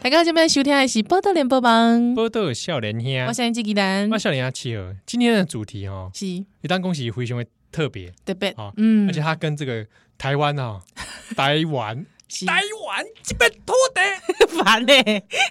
[0.00, 4.84] 大家这边收听的是《报道联播网》，报道少年兄，我是纪丹，我少年兄七号。
[5.04, 6.24] 今天的主题哦，是。
[6.26, 8.50] 一单恭喜非常的特别，特别。
[8.50, 9.84] 啊，嗯，而且他跟这个
[10.16, 10.80] 台湾啊，
[11.36, 12.06] 台湾，
[12.46, 14.56] 台湾这边土地。
[14.62, 14.92] 烦呢，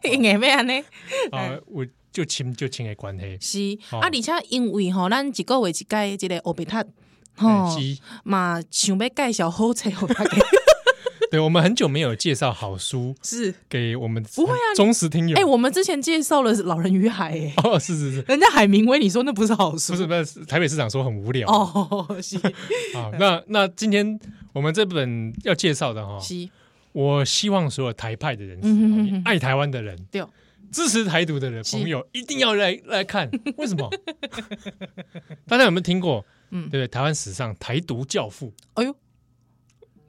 [0.03, 0.85] 应该咩呢？
[1.31, 3.77] 啊，我就亲就亲的关系。
[3.89, 3.95] 是。
[3.95, 6.83] 啊，而且因为吼，咱一个月一届这个欧贝塔，
[7.35, 7.69] 吼
[8.23, 10.37] 嘛，想要介绍好册给大家。
[11.31, 15.37] 对，我们很久没有介绍好书，是给我们不会啊，忠实听友。
[15.37, 19.93] 哎，我们之前介绍了《老人与海》哎， 哦，是是是，人家海明威，你说那不是好书？
[19.93, 22.37] 不是不是，台北市长说很无聊哦，是
[22.95, 23.11] 好。
[23.19, 24.19] 那那今天
[24.53, 26.47] 我们这本要介绍的哈，是，
[26.93, 30.23] 我希望所有台派的人士，爱台湾的人，对，
[30.71, 33.29] 支持台独的人朋友，一定要来来看。
[33.57, 33.89] 为什么？
[35.47, 36.25] 大家有没有听过？
[36.51, 38.53] 嗯，对，台湾史上台独教父。
[38.75, 38.95] 哎呦。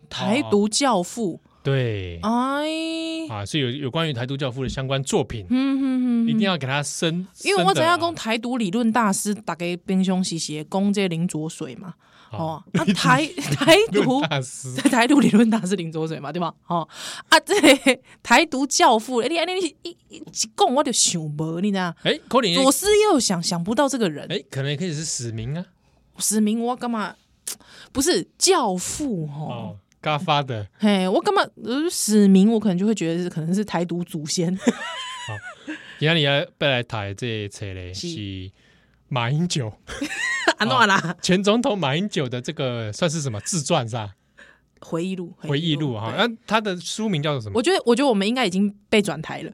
[0.08, 11.94] 台独教父，对，哎，啊，是有有关于台独教父的相关作品，嗯嗯嗯，一定要给他升，因为我只要讲台独理论大师，大概兵凶西邪，攻这林浊水嘛，
[12.30, 14.20] 哦，啊 台台独。
[14.22, 16.54] 大师，台独理论大师林浊水嘛，对吧？
[16.66, 16.88] 哦，
[17.28, 17.54] 啊这
[18.22, 20.22] 台独教父，哎你你一一
[20.56, 21.94] 讲我就想无，你知道？
[22.02, 25.64] 哎，可能左思右想想不到这个人，哎，可能也可以是史明啊，
[26.18, 27.14] 史明我干嘛？
[27.92, 29.76] 不是教父哦。
[30.00, 31.42] 嘎发的，嘿，我干嘛？
[31.64, 34.56] 呃，史明，我可能就会觉得是可能是台独祖先。
[34.56, 35.34] 好，
[35.98, 38.08] 今天你要背来台这一册嘞，是
[39.08, 39.72] 马英九，
[40.58, 44.12] 啊，诺啦，前总统马英九的这个算是什么自传是吧？
[44.80, 46.14] 回忆录，回忆录哈。
[46.16, 47.54] 那他的书名叫做什么？
[47.56, 49.50] 我觉得，我觉得我们应该已经被转台了。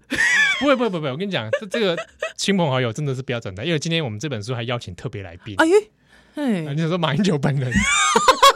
[0.60, 1.96] 不会，不会，不会，我跟你讲，这这个
[2.36, 5.54] 亲朋好友真的是不要转台，因为今天我们这本书还邀请特别来宾。
[5.56, 7.72] 哎呦，你想说马英九本人？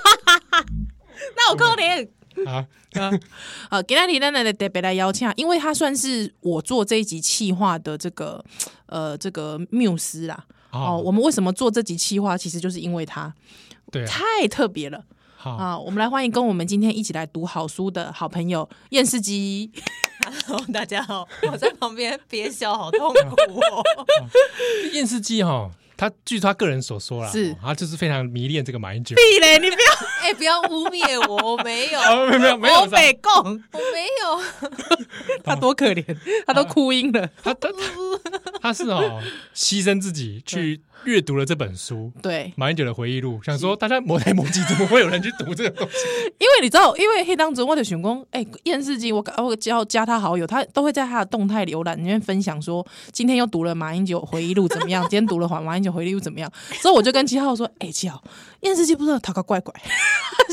[1.39, 2.07] 那我可怜
[2.47, 2.67] 啊
[3.01, 3.11] 啊！
[3.71, 8.45] 好，给他提单的特别来邀请，因为他算是我做这一集企划的这个
[8.87, 10.45] 呃这个缪斯啦。
[10.71, 13.33] 哦，我们为什么做这集企划，其实就是因为他，
[13.91, 15.03] 对，太特别了。
[15.37, 19.71] 好啊，我们来欢迎跟我们今天一起来读好书的好朋友燕世基。
[20.47, 23.85] Hello，大家好，我在旁边憋笑，好痛苦哦。
[24.93, 25.71] 燕世基哈。
[25.99, 29.17] 他据他个人所说啦，是他就是非常迷恋这个马英九。
[29.17, 29.89] 屁嘞，你不要
[30.23, 33.33] 哎，不要污蔑我，我没有，没有没有没有，我北共，
[33.73, 34.41] 我没有。
[35.43, 36.05] 他多可怜，
[36.47, 37.29] 他都哭晕了。
[37.43, 37.69] 他他
[38.61, 39.23] 他是哦，
[39.55, 42.13] 牺牲自己去阅读了这本书。
[42.23, 45.97] 对，马英九的回忆录，想说大家磨来磨去， 怎么会有人去读这个东西？
[46.39, 55.03] 因为你知道，因为黑当中我的选工，哎，厌世姬，我我叫加他好友，他都会在他的动态浏览里面分享说，今天又读了马英九回忆录怎么样？
[55.05, 56.51] 今天读了马英九回忆录怎么样？
[56.83, 58.23] 所以我就跟七号说，哎，七号，
[58.61, 59.73] 厌世姬不知道他个怪怪，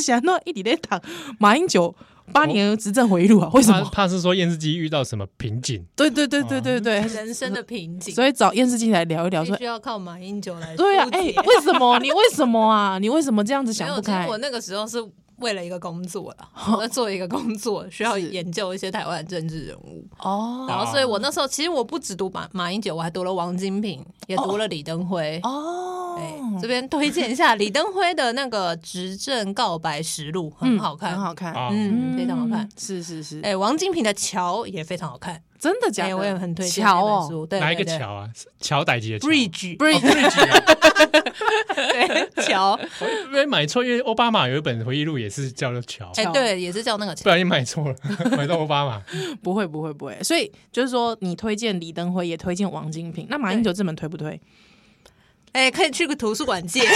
[0.02, 1.02] 想到一直在谈
[1.40, 1.94] 马英九
[2.32, 3.50] 八年执政回忆录啊？
[3.54, 3.90] 为什么？
[3.92, 5.86] 怕是说验尸机遇到什么瓶颈？
[5.96, 10.76] 对对对对对对，人生的瓶颈，所以找验尸机来聊一聊，说需要靠马英九来。
[10.76, 12.00] 对啊，哎，为什么？
[12.00, 12.98] 你为什么啊？
[13.00, 14.28] 你为什么这样子想不开？
[14.28, 15.04] 我那个时候是。
[15.38, 20.66] 为了一个工作了， 我在做一个工作，需要研究一些台湾的政治人物哦。
[20.68, 26.16] 然后，所以我那时候其实我不只读马马英九，我还读了王金平，也读了李登辉哦。
[26.18, 32.70] 哎，这边推荐一下李登辉的那个《执政告白实录》，很好看，很好看，嗯，非常好看。
[32.78, 35.42] 是是是，哎，王金平的《桥》也非常好看。
[35.60, 36.18] 真的假的？
[36.18, 38.30] 我也很推荐桥哦，哪一个桥啊？
[38.60, 40.02] 桥代级的 Bridge，Bridge，
[41.76, 42.80] 对，桥。
[43.28, 46.12] 因为买错，因为奥巴马有一本回忆录也是叫做桥。
[46.16, 47.24] 哎，对，也是叫那个桥。
[47.24, 47.96] 不小心买错了，
[48.38, 49.02] 买到奥巴马。
[49.42, 50.18] 不会，不会，不会。
[50.22, 53.26] 所以就是说，你推荐李登辉，也推荐王金平。
[53.30, 54.40] 那马英九这本推不推？
[55.54, 56.82] 哎，可以去个图书馆借。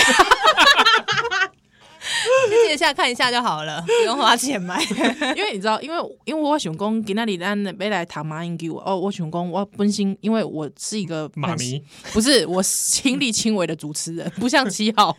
[2.50, 4.82] 借一下看一下就好了， 不用花钱买。
[5.36, 11.82] 因为你知道，因为因为我想讲，今那里咱没来谈马英九哦，我想讲，我本身因为我是一个马迷，
[12.14, 15.16] 不是我亲力亲为的主持人， 不像七号，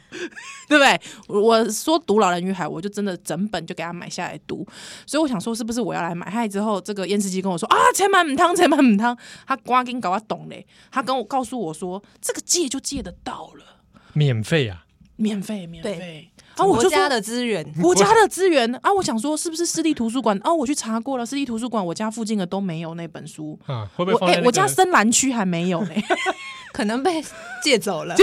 [0.69, 1.01] 对不对？
[1.29, 4.67] 我说读《老人与海》，我就真的整本就给他买下来读，
[5.07, 6.29] 所以我想说，是不是我要来买？
[6.31, 9.17] 还之后，这个验尸机跟我说啊，千万唔汤，千万唔汤，
[9.47, 13.83] 他瓜给你搞我懂嘞，他跟我告诉我说，这个借就借得到了，
[14.13, 14.85] 免费啊，
[15.21, 16.31] 免费，免费。
[16.57, 18.93] 啊，我国家的资源， 国家的资源啊！
[18.93, 20.39] 我想说，是不是私立图书馆？
[20.43, 23.89] 啊，我去查过了，私立图书馆我家附近的都没有那本书啊。
[23.97, 24.41] 会不会放在、那个？
[24.41, 25.91] 我、欸、我家深蓝区还没有呢。
[26.73, 27.23] 可能被
[27.63, 28.15] 借走了，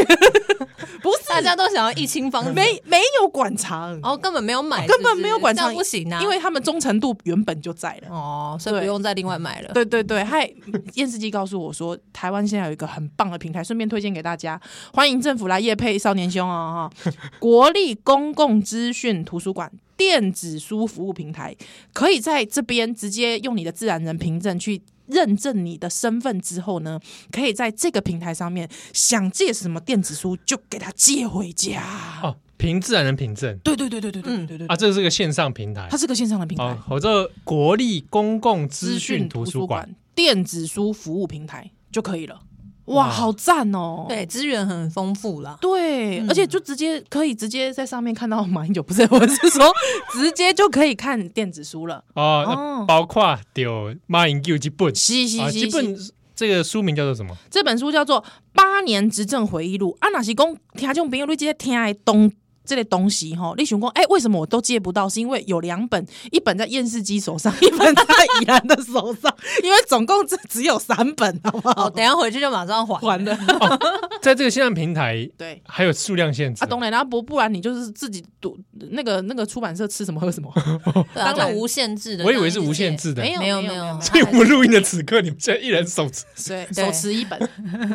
[1.02, 1.28] 不是。
[1.28, 8.10] 大家都想要一清方，没没有馆藏，然后根本没有买，根本没有馆藏不行啊，因为他们忠诚度原本就在了。
[8.10, 9.72] 哦，所以不用再另外买了。
[9.74, 10.50] 对 对对，嗨，
[10.96, 14.60] 燕世基告诉我说，台湾现在有一个很棒的平台，顺便推荐给大家，
[14.94, 21.56] 欢迎政府来夜配少年兄哦哈， 国立公共资讯图书馆电子书服务平台，
[21.94, 24.82] 可以在这边直接用你的自然人凭证去。
[25.08, 27.00] 认证你的身份之后呢，
[27.32, 31.84] 可以在这个平台上面想借什么电子书就给他借回家。
[32.22, 33.58] 哦，凭自然人凭证。
[33.60, 36.78] 对对对对对对对对啊，这是个线上平台，它是个线上的平台。
[36.90, 42.40] 我这国立公共资讯图书馆电子书服务平台就可以了。
[42.88, 44.06] 哇，好赞哦！
[44.08, 45.58] 对，资源很丰富啦。
[45.62, 49.72] 对，而且就直接可以直接在上面看到马英九，不是，我是说
[50.14, 52.86] 直接就可以看电子书了哦。
[52.88, 55.98] 包括丢马英九这本，是是是，这本
[56.36, 57.36] 这个书名叫做什么？
[57.50, 58.22] 这本书叫做
[58.54, 62.32] 《八年执政回忆录》啊，那是讲听众朋友你直接听的东。
[62.68, 65.08] 这类东西哈，立雄公，哎，为什么我都借不到？
[65.08, 68.04] 是因为有两本，一本在验视机手上，一本在
[68.42, 69.34] 宜兰的手上，
[69.64, 71.90] 因为总共只只有三本，好不好？
[71.90, 73.38] 等下回去就马上还还的。
[74.22, 76.92] 在这个线上平台，对，还有数量限制啊，懂了。
[76.92, 78.58] 然后不不然你就是自己读
[78.92, 80.54] 那个那个出版社吃什么喝什么，
[81.16, 82.26] 当然无限制的。
[82.26, 84.02] 我以为是无限制的，没有没有没有。
[84.02, 87.40] 所以我们录音的此刻，你们现在一人手持，对，手持一本。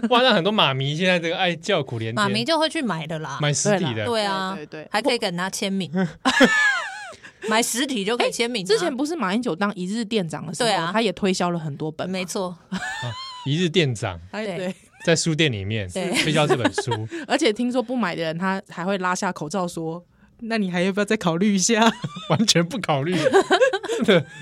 [0.08, 4.56] 哇，那很多妈咪现在这个爱叫苦连天，妈咪就会去买的啦，买实体的，对啊。
[4.66, 5.90] 对，还可以跟他签名，
[7.48, 8.64] 买实体就可以签名。
[8.64, 12.56] 之前不是马英九当一日店长的时候，对啊，他也推销了很多本，没错。
[13.44, 14.72] 一日店长，对，
[15.04, 16.92] 在书店里面推销这本书，
[17.26, 20.04] 而且听说不买的人，他还会拉下口罩说
[20.42, 21.92] ：“那你还要不要再考虑一下？”
[22.30, 23.16] 完全不考虑，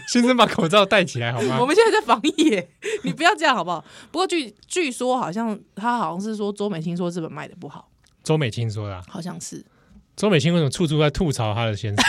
[0.07, 1.59] 先生把口罩戴起来好吗？
[1.59, 2.63] 我们现在在防疫，
[3.03, 3.83] 你不要这样好不好？
[4.13, 7.89] 不过据据说，好像他好像是说周美青说这本卖的不好，
[8.23, 9.65] 周美青说的，好像是。
[10.21, 12.05] 周美青为什么处处在吐槽他的先生？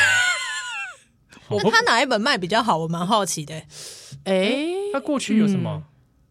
[1.64, 2.78] 那他哪一本卖比较好？
[2.80, 3.56] 我蛮好奇的。
[4.26, 4.54] 哎，
[4.92, 5.82] 他过去有什么？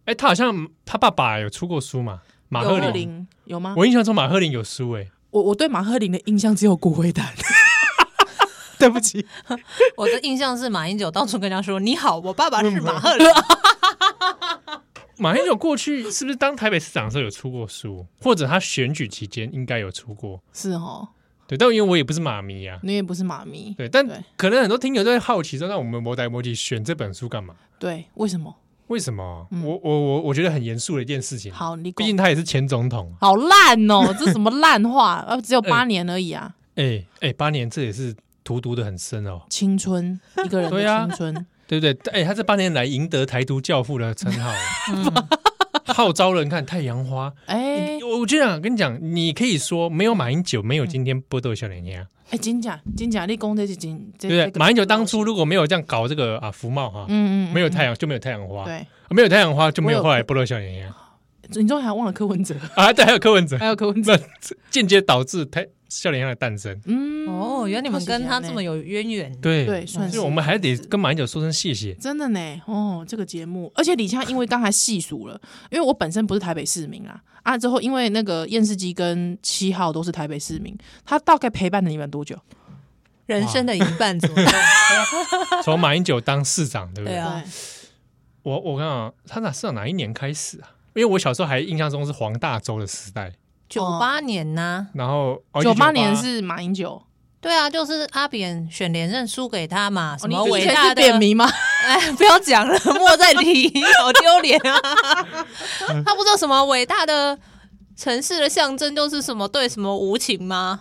[0.05, 2.21] 哎，他好像他爸爸有出过书嘛？
[2.51, 3.73] 马赫林有吗？
[3.79, 5.09] 我印象中马赫林有书哎。
[5.31, 7.33] 我我对马赫林的印象只有骨灰坛。
[8.79, 9.25] 对不起，
[9.97, 13.27] 我的印象是马英九到处跟人家说：“你好，我爸爸是马赫林。”
[15.17, 18.07] 马英九过去是不是当台北市长的时候有出过书？
[18.21, 20.43] 或者他选举期间应该有出过？
[20.53, 21.09] 是哦。
[21.51, 24.07] 对，但因为我也不是妈咪啊，你也不是妈咪，对，但
[24.37, 27.57] 可能很多听友都会好奇说，那我们摩代摩吉选这本书干嘛？
[27.77, 28.55] 对，为什么？
[28.87, 29.49] 为什么？
[29.51, 31.53] 嗯、我我我我觉得很严肃的一件事情。
[31.53, 35.25] 好，你毕竟他也是前总统，好烂哦， 这什么烂话？
[35.29, 36.55] 呃，只有八年而已啊。
[36.77, 38.15] 哎哎、八年这也是
[38.45, 39.43] 荼毒的很深哦。
[39.51, 42.13] 青春，一个人的青春，对，啊、对不对？
[42.13, 44.53] 哎、欸，他这八年来赢得台独教父的称号。
[44.95, 45.05] 嗯
[45.87, 52.07] 号召人看太阳花，哎，我就想跟你讲，你可以说没有马英九，没有今天波多笑脸呀。
[52.31, 52.81] 哎，真假？
[52.97, 54.61] 真假，你讲这是真，对不对？
[54.61, 60.95] 马英九当初如果没有这样搞这个啊福茂哈，嗯嗯，没有太阳就没有太阳花，对，没有太阳花就没有后来波多笑脸呀。
[61.55, 62.93] 你终于还忘了柯文哲啊？
[62.93, 64.19] 对，还有柯文哲，还有柯文哲，
[64.71, 65.67] 间接导致台。
[65.91, 80.73] 笑脸鸭的诞生，嗯，哦，原来你们跟他这么有渊源，对对，算是我们还得跟马英九说声谢谢，真的呢，哦，这个节目，而且李湘因为刚才细数了，因为我本身不是台北市民啊，啊之后因为那个验视机跟七号都是台北市民，
[81.05, 82.39] 他大概陪伴了你们多久？
[83.27, 84.49] 人生的一半左右，
[85.65, 87.17] 从马英九当市长，对不对？
[87.17, 87.43] 对啊，
[88.45, 90.71] 我我看啊，他哪市长哪一年开始啊？
[90.95, 93.33] 因为我小时候还印象中是黄大洲的时代。
[93.69, 97.01] 九八年呐，然后九八年是马英九，
[97.41, 101.49] 对啊，就是阿扁选连任输给他嘛，什么伟大的扁迷吗？
[101.87, 104.81] 哎，不要讲了， 莫再提，好丢脸啊！
[106.05, 107.39] 他不知道什么伟大的
[107.97, 110.81] 城市的象征就是什么对什么无情吗？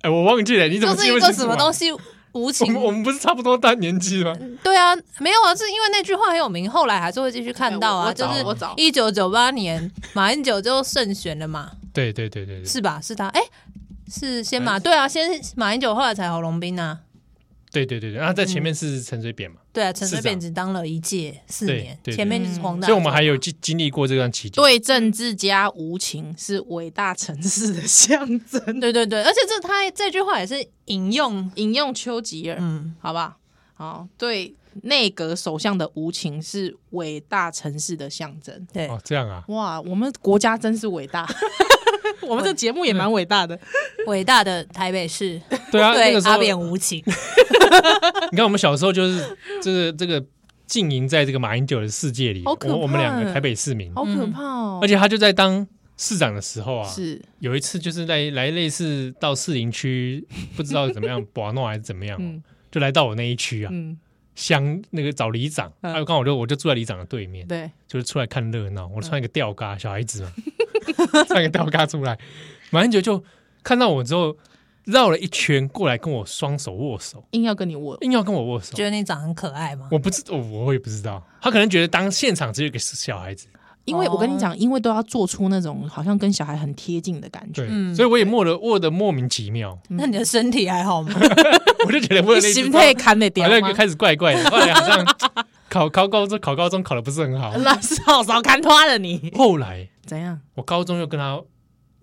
[0.00, 1.92] 哎，我忘记了，你怎么就是一个什么东西
[2.32, 2.74] 无情？
[2.74, 4.36] 我们不是差不多大年纪吗？
[4.62, 8.44] 对啊，没有啊，是因为那句话很有名，后来还是会继续看到啊，就是
[8.76, 11.72] 一九九八年马英九就胜选了嘛。
[11.92, 13.00] 对对对对对，是吧？
[13.02, 13.40] 是他，哎，
[14.10, 17.00] 是先马，对啊，先马英九，后来才侯龙斌啊。
[17.70, 19.56] 对对对对，然后在前面是陈水扁嘛。
[19.72, 22.86] 对啊，陈水扁只当了一届四年，前面就是黄大。
[22.86, 24.62] 所以我们还有经经历过这段期间。
[24.62, 28.60] 对政治家无情是伟大城市的象征。
[28.78, 33.38] 对对对，而且这他这句话也是引用引用丘吉尔，嗯，好吧，
[33.72, 38.66] 好，对内阁首相的无情是伟大城市的象征。
[38.72, 41.26] 对哦，这样啊，哇，我们国家真是伟大。
[42.28, 43.58] 我们这节目也蛮伟大的，
[44.06, 45.40] 伟大的台北市。
[45.70, 47.02] 对啊，对阿扁无情。
[48.30, 50.24] 你看，我们小时候就是这个这个
[50.66, 52.42] 浸淫在这个马英九的世界里。
[52.44, 54.78] 我我们两个台北市民，好可怕哦！
[54.82, 60.26] 而且他就在当市长的时候啊，是有一次就是来来类似到士林区，
[60.56, 63.72] 不知道怎么样， 玩弄还是怎么样，就来到我那一区啊，
[64.34, 68.90] 乡那个找里长，还有刚好我就我就住在里长的对面，对，就是出来看热闹。
[68.94, 70.32] 我穿一个吊嘎，小孩子嘛。
[71.26, 72.18] 穿个吊嘎出来，
[72.70, 73.22] 马英九就
[73.62, 74.36] 看到我之后，
[74.84, 79.88] 绕了一圈过来跟我双手握手，硬要跟你握，硬要跟我握手，觉得你长很可爱吗？
[79.90, 83.46] 我不知，我我也不知道，他可能觉得当现场只有一个小孩子。
[83.84, 89.76] 因为我跟你讲，因为都要做出那种好像跟小孩很贴近的感觉，对，所以我也握的握的莫名其妙。
[89.88, 91.12] 那你的身体还好吗？
[91.84, 94.48] 我就觉得我心态看得掉，好像开始怪怪的。
[94.48, 95.04] 后来好像
[95.68, 99.32] 考考高中考高中考的不是很好，那少少看花了你。
[99.34, 100.40] 后来怎样？
[100.54, 101.40] 我高中又跟他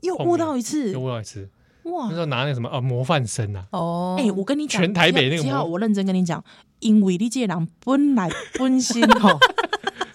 [0.01, 1.50] 又握到一次，又握到一次。
[1.84, 2.06] 哇！
[2.08, 3.65] 那时候拿那个什么啊模范生啊。
[3.72, 6.44] 哦，哎，我跟你讲，全台北那个，只要我认真跟你讲，
[6.79, 9.38] 因为你这个人本来本身 吼，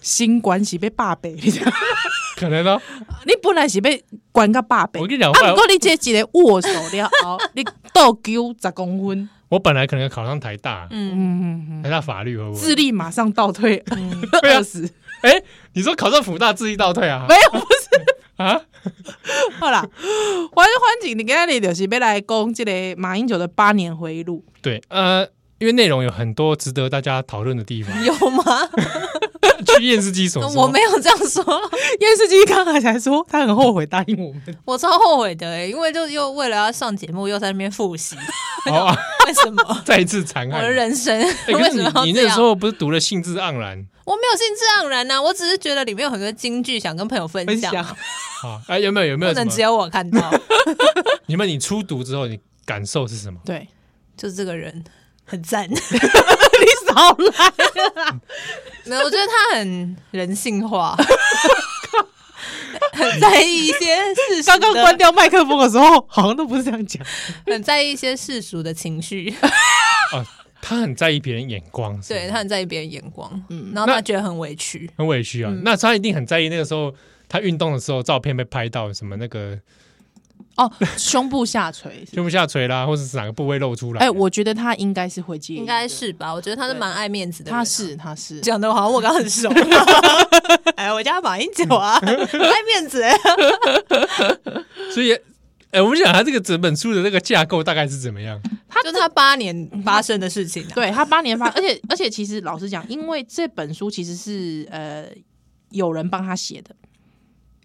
[0.01, 1.71] 心关系被霸北，你知道。
[2.37, 2.81] 可能哦，
[3.25, 7.63] 你本来是被关个霸北，我跟你讲，不过你这几个握手了后，你
[7.93, 9.29] 倒丢十公分。
[9.47, 13.77] 我本来可能要考上台大，嗯嗯嗯，台大法律会不会智力马上倒退
[14.43, 14.89] 二十？
[15.25, 15.41] 哎，
[15.73, 17.25] 你说考上辅大自己倒退啊？
[17.27, 18.61] 没有，不是啊。
[19.59, 19.81] 好啦，
[20.51, 24.45] 欢欢景，你今日就是要来讲这个马英九的八年回忆录。
[24.61, 25.27] 对，呃，
[25.59, 28.43] 因为内容有很多值得大家讨论的地方， 有吗？
[29.65, 31.43] 去验视机所说，我没有这样说。
[31.99, 38.15] 验视机刚才才说他很后悔答应我们，我超后悔的哎、欸，因为就又为了要上节目，又在那边复习。
[38.69, 38.95] 哦，
[39.25, 39.81] 为什么？
[39.83, 41.17] 再一次残害我的人生？
[41.47, 42.05] 欸、为什么？
[42.05, 43.85] 你那时候不是读了兴致盎然？
[44.05, 47.83] 我没有兴致盎然呐、啊，我只是觉得里面有很多金句想跟朋友分享。
[47.83, 49.07] 好，哎，有没有？
[49.07, 49.33] 有没有？
[49.33, 50.31] 不能只有我看到。
[51.25, 53.39] 你们，你初读之后，你感受是什么？
[53.45, 53.67] 对，
[54.15, 54.83] 就是这个人
[55.25, 55.67] 很赞。
[55.69, 55.77] 你
[56.87, 57.51] 少来。
[58.85, 60.95] 没有，我觉得他很人性化，
[62.93, 64.43] 很在意一些事实。
[64.43, 67.03] 刚刚关掉麦克风的时候，好像都不是这样讲，
[67.45, 69.35] 很在意一些世俗的情绪。
[70.13, 70.23] 哦，
[70.61, 75.51] 他很在意别人眼光，对，他很在意别人眼光，嗯，然后他觉得很委屈，很委屈啊。
[75.51, 76.93] 嗯、那他一定很在意那个时候
[77.27, 79.59] 他运动的时候，照片被拍到什么那个。
[80.57, 83.99] 哦，胸部下垂，胸部下垂啦，或者是哪个部位露出来？
[83.99, 86.33] 哎，我觉得他应该是会介意，应该是吧？
[86.33, 89.49] 我觉得他是蛮爱面子的，他是他是讲的好像我刚很熟。
[90.75, 93.13] 哎，我家马英九啊，爱面子哎。
[94.93, 95.13] 所以，
[95.71, 98.41] 哎，我们讲他这个整本书的那个架构大概是怎么样？
[98.69, 105.05] 他就他八年发生的事情，对他八年发，而且而且其实老实讲，因为这本书其实是呃
[105.71, 106.73] 有人帮他写的。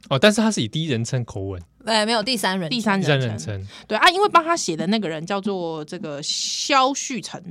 [0.08, 1.62] 哦，但是他是以第一人称口吻。
[1.84, 3.66] 对，没有第三人，第三人称。
[3.88, 7.42] 对啊，因为帮他写的那个人叫做这个萧旭成，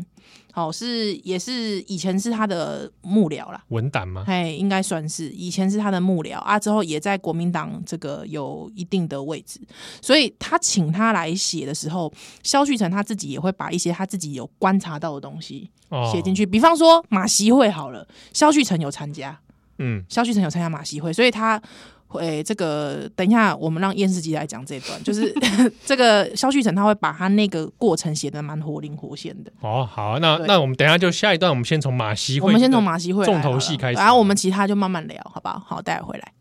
[0.53, 4.23] 哦，是也是以前是他的幕僚啦，文胆吗？
[4.27, 6.37] 哎，应该算是以前是他的幕僚。
[6.39, 9.59] 啊，之后也在国民党这个有一定的位置，
[10.01, 15.69] 所以他请他来写的时候，萧旭成他自己也会把一些他自己有观察到的东西
[16.11, 19.39] 写进去，哦、比方说马习会好了，萧旭成有参加，
[19.79, 21.59] 嗯，萧旭成有参加马习会，所以他。
[22.09, 25.33] 会这个等一下，我们让验视机来讲这一段，就是
[25.85, 29.51] 这个肖旭成他会把他那个过程写的蛮活灵活现的。
[29.61, 35.61] 哦，好，那那我们等一下就下一段，我们先从马西会，我们先从马西会重头戏开始，然后我们其他就慢慢聊，好不好？
[35.65, 36.33] 好，待会回来。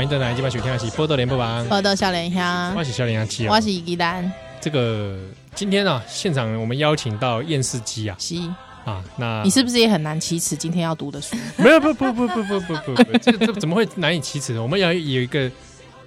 [0.00, 2.42] 欢迎登来，今晚收听的是《波多连播网》，波多少年兄，
[2.74, 4.32] 我是少年兄，我是鸡蛋。
[4.58, 5.14] 这个
[5.54, 8.34] 今天啊，现场我们邀请到验视机啊，是
[8.86, 10.56] 啊，那你是不是也很难启齿？
[10.56, 14.62] 今天要读的书， 没有，不不不不不不不不，这这怎么会难以启齿呢？
[14.62, 15.50] 我们要有一个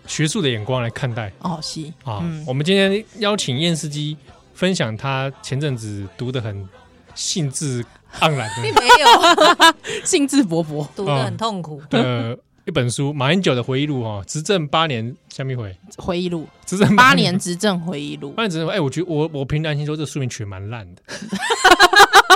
[0.07, 1.31] 学术的眼光来看待。
[1.41, 4.17] 哦，是啊，嗯、我们今天邀请验视机
[4.55, 6.67] 分享他前阵子读的很
[7.13, 7.85] 兴致
[8.21, 11.79] 盎然的，并没有兴致勃勃，读的很痛苦。
[11.91, 12.35] 呃。
[12.65, 15.75] 一本书，马英九的回忆录哦，执政八年，下面回。
[15.98, 21.01] 回忆录，执政八年执政回忆录，八年执政，哎，我觉得我我凭良心说，这书名取蛮烂的。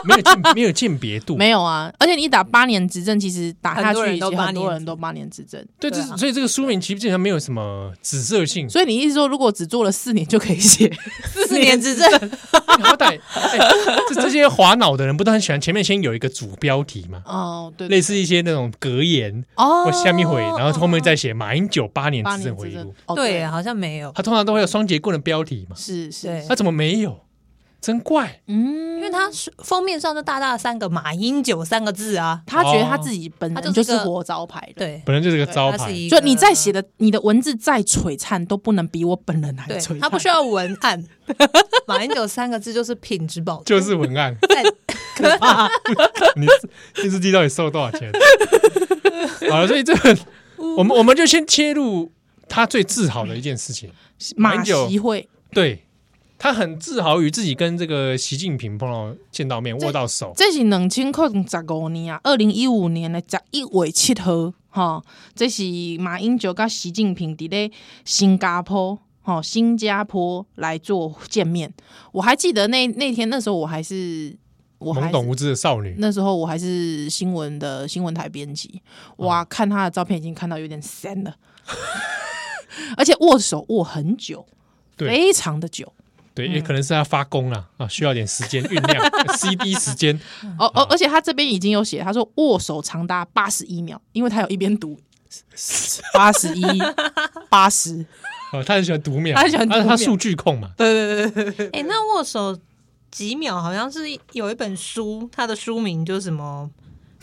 [0.04, 1.92] 没有鉴没有鉴别度，没有啊！
[2.00, 5.62] 而且你打八年执政，其实打下去，很多人都八年执政。
[5.80, 8.70] 对，这所以这个书名其实基本上没有什么指涉性。
[8.70, 10.90] 所以你意思说，如果只做了四年就可以写
[11.48, 12.08] 四年执政？
[12.78, 13.20] 好歹
[14.08, 17.24] 这这些滑脑的人不都很喜欢前面先有一个主标题吗？
[17.26, 22.94] 哦，对，类似一些那种格言哦，或下面回，然后后面再写马英九八年执政回忆录。
[23.16, 24.12] 对，好像没有。
[24.18, 25.76] 他通常都会有双节棍的标题嘛？
[25.76, 27.20] 是是，他怎么没有？
[27.80, 28.98] 真怪，嗯。
[28.98, 35.94] 因为他封面上就大大的三个马英九三个字啊，他觉得他自己本人就是活招牌，对，本人就是个招牌。
[36.10, 40.00] 就你在写的你的文字再璀璨，都不能比我本人还璀璨。
[40.00, 41.06] 他不需要文案，
[41.86, 44.36] 马英九三个字就是品质保证，就是文案。
[45.16, 45.70] 可怕！
[46.36, 46.48] 你
[46.96, 48.12] 电视机到底收了多少钱？
[49.52, 50.18] 好了，所以这个
[50.76, 52.12] 我们我们就先切入
[52.50, 53.92] 他最自豪的一件事情，
[54.36, 55.28] 马习会。
[55.52, 55.84] 对。
[56.40, 65.64] 他很自豪于自己跟这个习近平碰到见到面握到手，这是两千零十五年啊，二零一五年的十一月七号，哈，这是
[65.98, 67.72] 马英九跟习近平在咧
[68.06, 71.74] 新加坡，哈，新加坡来做见面。
[72.12, 74.38] 我还记得那那天那时候我还是
[74.78, 78.80] 我懵懂无知的少女，那时候我还是新闻的新闻台编辑，
[79.16, 81.36] 哇，哦、看他的照片已经看到有点酸了，
[82.96, 84.46] 而且握手握很久，
[84.96, 85.92] 对非常的久。
[86.34, 90.16] 对，也可能是他发功了啊，需要点时间酝酿 CD 时间。
[90.60, 95.00] 哦哦，而且他这边已经有写，他说握手长达八十一秒，因为他有一边读
[96.14, 96.64] 八十一
[97.50, 98.06] 八十。
[98.54, 100.72] 哦，他很喜欢读秒，他很喜欢读秒，他数据控嘛。
[100.78, 101.70] 对对对对。
[101.70, 102.56] 哎，那握手
[103.10, 104.02] 几秒好像是
[104.34, 106.70] 有一本书，它的书名就是什么？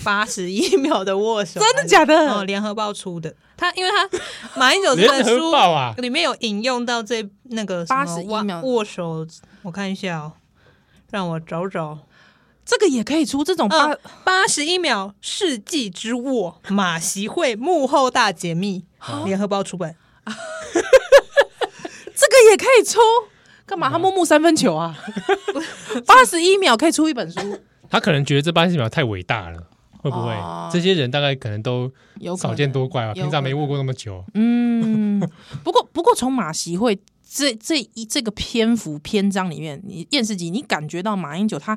[0.02, 2.14] 八十一 秒的握手，真的假的？
[2.32, 3.32] 哦，联合报出的。
[3.56, 4.10] 他因为他
[4.58, 9.24] 马英九这本书啊，里面有引用到这那个八十一秒握手，
[9.62, 10.32] 我看一下哦，
[11.10, 11.98] 让我找找，
[12.64, 18.84] 这个也可以出这种八八十一秒世纪之握，马习会幕后大解密，
[19.24, 20.32] 联合报出版， 这
[22.28, 22.98] 个也可以出，
[23.64, 23.88] 干嘛？
[23.88, 24.98] 他木木三分球啊？
[26.04, 29.68] 八十一秒可以出一本书，他可能觉得这八十一秒太伟大了。
[30.04, 31.90] 会不会、哦、这些人大概可能都
[32.38, 33.14] 少见多怪吧？
[33.14, 34.22] 平常没握过那么久。
[34.34, 35.18] 嗯，
[35.64, 41.74] 不过不过从马习会这这一这个篇幅篇章里面，你厌世姬，你感觉到马英九他，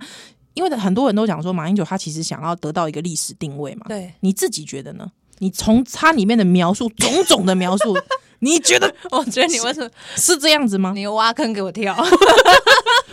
[0.55, 3.85] 因为很多人都讲说马英九他其实想要得到一个历史定位嘛。
[3.87, 5.09] 对，你自己觉得呢？
[5.39, 7.97] 你从他里面的描述 种种的描述，
[8.39, 8.93] 你觉得？
[9.09, 10.91] 我觉得你为什么是，是这样子吗？
[10.93, 11.95] 你挖坑给我跳？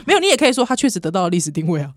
[0.06, 1.92] 没有，你也可以说他确实得到了历史定位啊。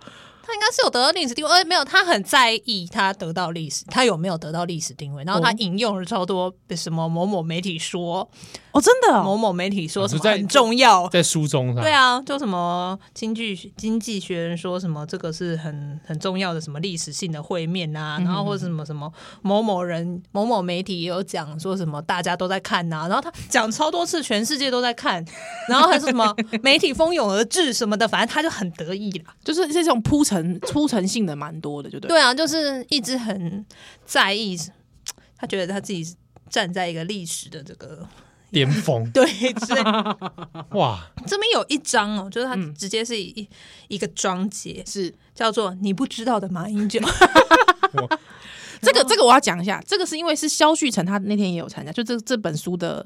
[0.48, 5.22] 他应该是有得到历史定位，呃，没有，他很在意他得到历史，他有没有得到历史定位？
[5.26, 8.30] 然后他引用了超多什么某某媒体说。
[8.72, 25.26] 哦，真的，某某媒体说什么很重要，在书中，对啊，就什么经济经济学人说什么这个是很很重要的什么历史性的会面啊，然后或者什么什么某某人某某媒体也有讲说什么大家都在看呐，然后他讲超多次，全世界都在看，
[25.68, 33.66] 然后还是什么媒体蜂拥而至什么的，反正他就很得意了，就是这种铺陈铺陈性的蛮多的，就对，对啊，就是一直很
[34.06, 34.58] 在意，
[35.38, 36.16] 他觉得他自己
[36.50, 38.08] 站在一个历史的这个。
[38.50, 39.74] 巅峰 对，是
[40.72, 43.48] 哇，这边有一章哦，就是他直接是一、嗯、
[43.90, 46.98] 一个章节，是叫做“你不知道的马英九”
[47.92, 48.20] 我。
[48.82, 53.06] 这个这个我要讲一下，这个是因为是萧旭成，他那天也有参加，就这这本书的。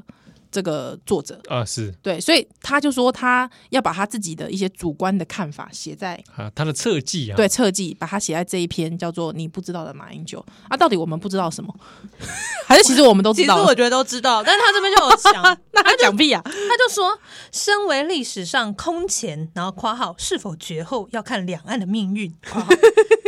[0.51, 1.39] 这个作者。
[1.47, 1.91] 啊，是。
[2.01, 11.73] 对，所以他就说他要把他自己的一些主观的看法写在啊，他的侧记啊，对，侧记把它写在这一篇叫做“你不知道的马英九”啊，到底我们不知道什么，
[12.67, 13.55] 还是其实我们都知道？
[13.55, 16.41] 其实我觉得都知道，但是他这边就有讲， 那他讲屁啊？
[16.43, 17.17] 他就说，
[17.51, 22.33] 身为历史上空前，然后括号是否绝后要看两岸的命运，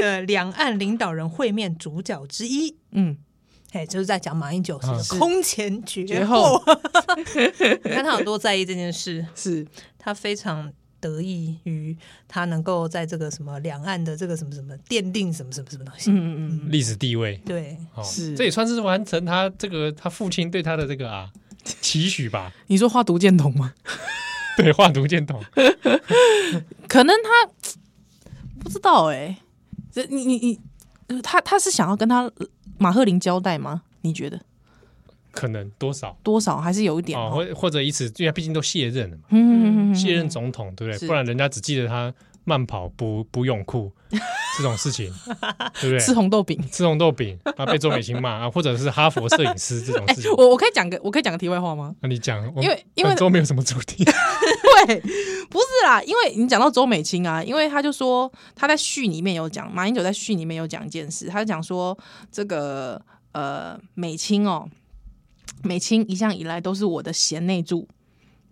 [0.01, 3.17] 呃， 两岸领导人会面主角之一，嗯。
[3.73, 6.61] 哎，就是在讲马英九是空前绝后，
[7.83, 9.67] 你看他有多在意这件事，是。
[9.97, 18.35] 他非常得意于他能够在这个什么两岸的这个什么什么奠定什么什么什么东西，嗯嗯嗯，历史地位，对，是。
[18.35, 21.29] 这也算是完成他这个他父亲对他的这个啊
[21.81, 22.51] 期许吧？
[22.67, 23.73] 你说画毒箭筒吗？
[24.57, 25.41] 对，画毒箭筒，
[26.87, 27.51] 可能他
[28.61, 29.37] 不知道哎，
[29.91, 30.59] 这你你你，
[31.21, 32.31] 他他是想要跟他。
[32.79, 33.83] 马赫林交代吗？
[34.01, 34.41] 你觉得
[35.31, 40.97] 可能多少多少还是有一点哦，或或者以此，因为他毕竟都卸任了嘛，嗯，卸任总统，对不对？
[40.99, 42.11] 是不然人家只记得他
[42.45, 43.91] 慢跑不不泳裤
[44.57, 45.11] 这种事情，
[45.81, 45.99] 对不对？
[45.99, 51.95] 吃红豆饼，吃红豆饼啊，被周美青骂啊，或者是哈佛摄影师这种事情，欸、我我可以讲个我可以讲个题外话吗？
[52.01, 54.03] 那你讲，因为因为周没有什么主题
[54.85, 54.99] 对，
[55.49, 61.97] 不是啦，因为你讲到周美青啊，因为他就说他在序里面有讲，马英九在序里面有讲一件事，他就讲说
[62.31, 63.01] 这个
[63.31, 64.69] 呃美青哦，
[65.63, 67.87] 美青一向以来都是我的贤内助。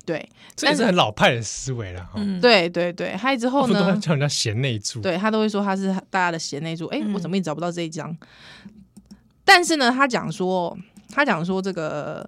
[0.05, 2.19] 对，这也是很老派的思维了哈。
[2.41, 6.87] 对对对，还之后呢，叫人家贤内助，对他都会说他是大家的贤内助。
[6.87, 8.15] 哎，我怎么也找不到这一张？
[9.43, 10.77] 但是呢，他讲说，
[11.09, 12.27] 他讲说这个，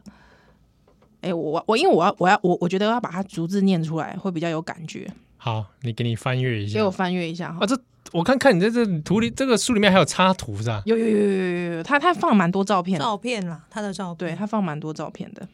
[1.22, 5.10] 哎，我我因为我要我要我我觉得要把它逐字念出来会比较有感觉。
[5.38, 7.60] 好，你给你翻阅一下，给我翻阅一下哈。
[7.62, 7.80] 啊，这
[8.12, 10.82] 我看看你在这图里这个书里面还有插图是吧？
[10.86, 15.48] 有有有有有有，他他放蛮多照片，照片啦，他的照片，对他放蛮多照片的，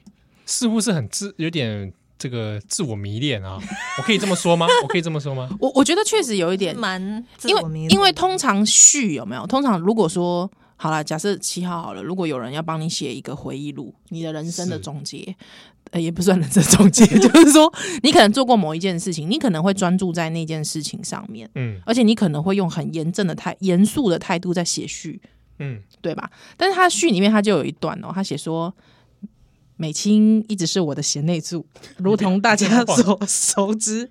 [0.45, 3.57] 似乎是很自有点这个自我迷恋啊，
[3.97, 4.67] 我可以这么说吗？
[4.83, 5.49] 我可以这么说吗？
[5.59, 7.01] 我我觉得确实有一点蛮，
[7.45, 9.47] 因为因为通常序有没有？
[9.47, 15.35] 通常如果说好了，假设七号好了，如果有人要帮你写一个回忆录，你的人生的总结。
[15.91, 25.19] 呃，也不算人生总结， 就是说，你可能做过某一件事情，你可能会专注在那件事情上面，嗯，而且你可能会用很严正的态、严肃的态度在写序，
[25.57, 26.29] 嗯，对吧？
[26.55, 28.71] 但是他序里面他就有一段哦，他写说，
[29.81, 31.65] 美青一直是我的贤内助，
[31.95, 34.09] 如同大家所熟知，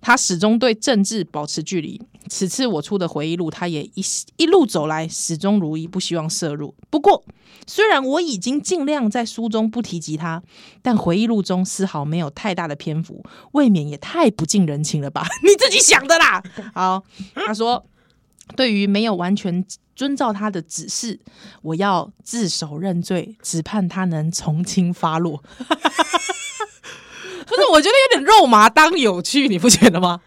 [0.00, 2.00] 他始终对政治保持距离。
[2.30, 4.02] 此次我出的回忆录，他也一
[4.38, 6.74] 一路走来始终如一，不希望涉入。
[6.88, 7.22] 不过，
[7.66, 10.42] 虽然我已经尽量在书中不提及他，
[10.80, 15.26] 但回忆录中丝毫没有太大的篇幅，未免也太不近人情了吧？
[15.44, 16.42] 你自己想的啦。
[16.72, 17.84] 好，他说，
[18.56, 19.62] 对于没有完全
[19.94, 21.18] 遵照他的指示，
[21.62, 25.42] 我要自首认罪，只盼他能从轻发落。
[27.46, 30.20] 不是，我觉得有点肉麻当有趣，你不觉得吗？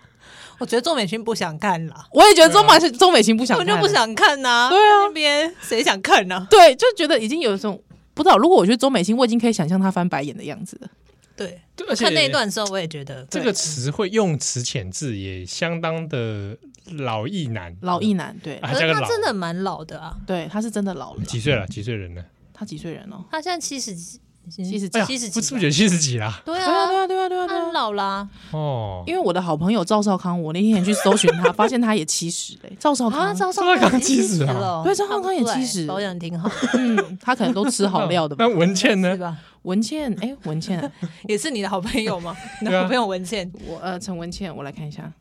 [0.60, 4.70] 我觉得周美青不想看了，我也觉得周马是周美青不想看，我就不想看呐、啊。
[4.70, 6.48] 对啊，那边谁想看呢、啊？
[6.50, 7.82] 对，就觉得已经有一种
[8.14, 8.38] 不知道。
[8.38, 10.88] 如果我觉得周美青，我已经可以想象她翻白眼的样子了。
[11.36, 16.58] 对，而且看那一段的时候，我也觉得这个词汇用词遣字也相当的
[16.98, 18.36] 老艺男，老艺男。
[18.44, 20.16] 对，可是他真的蛮老的啊。
[20.26, 21.24] 对，他是真的老了。
[21.24, 21.66] 几岁了？
[21.68, 22.24] 几岁人呢？
[22.54, 23.24] 他几岁人哦？
[23.32, 24.20] 他现在七十几。
[24.50, 26.42] 七十几，七十几，不知不觉七十几啦。
[26.46, 28.26] 对啊，对啊，对啊，对啊，对啊，很老啦。
[28.54, 32.72] 哦，因为我的好朋友赵少康，我那天去搜寻他， 发现他也七十嘞。
[32.80, 34.82] 赵少康，赵少康七十了。
[34.86, 36.50] 对，赵少康也七十，保养挺好。
[36.76, 38.46] 嗯，他可能都吃好料的吧。
[38.48, 39.38] 那文倩呢？
[39.64, 40.90] 文倩，哎，文倩
[41.28, 42.34] 也是你的好朋友吗？
[42.62, 45.12] 你的好朋友文倩，我呃，陈文倩，我来看一下，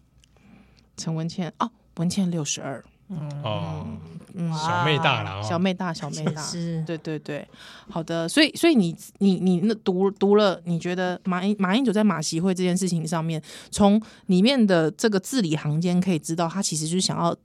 [0.97, 2.85] 陈文倩哦，文倩六十二。
[3.09, 3.87] 嗯哦，
[4.35, 7.47] 嗯，小妹大了，小妹大，小妹大，是，对对对，
[7.89, 17.37] 好的，所以所以你你你那读读了，你觉得马英马英九在马习会这件事情上面，从里面的这个字里行间可以知道，他其实就是想要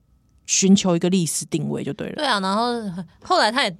[0.48, 2.16] 寻求一个历史定位，就对了。
[2.16, 2.72] 对啊，然后
[3.24, 3.78] 后来他也。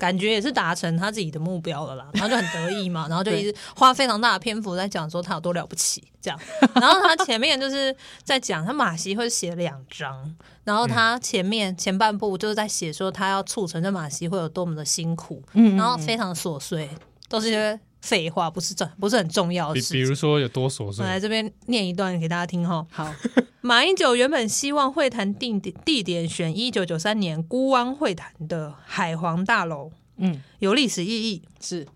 [0.00, 6.40] 感觉也是达成他自己的目标了啦， 然后就很得意嘛，然后就一直花非常大的篇幅在讲说他有多了不起这样，
[6.74, 10.34] 然后他前面就是在讲他马西会写两章，
[10.64, 16.88] 然后他前面前半部就是在写说他要促成这马西会有多么的辛苦，嗯，然后非常琐碎，
[17.28, 19.92] 都是一些废话，不是重不是很重要的事。
[19.92, 21.04] 比如说有多琐碎？
[21.04, 22.86] 我来这边念一段给大家听哈。
[22.90, 23.12] 好，
[23.62, 31.86] 马英九原本希望会谈定点地点选一九九三年孤湾会谈的海皇大楼，嗯，有历史意义是。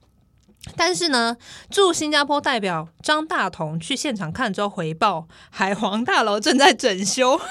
[0.76, 1.36] 但是呢，
[1.70, 7.40] 驻新加坡代表张大同去现场看之后回报，海皇大楼正在整修。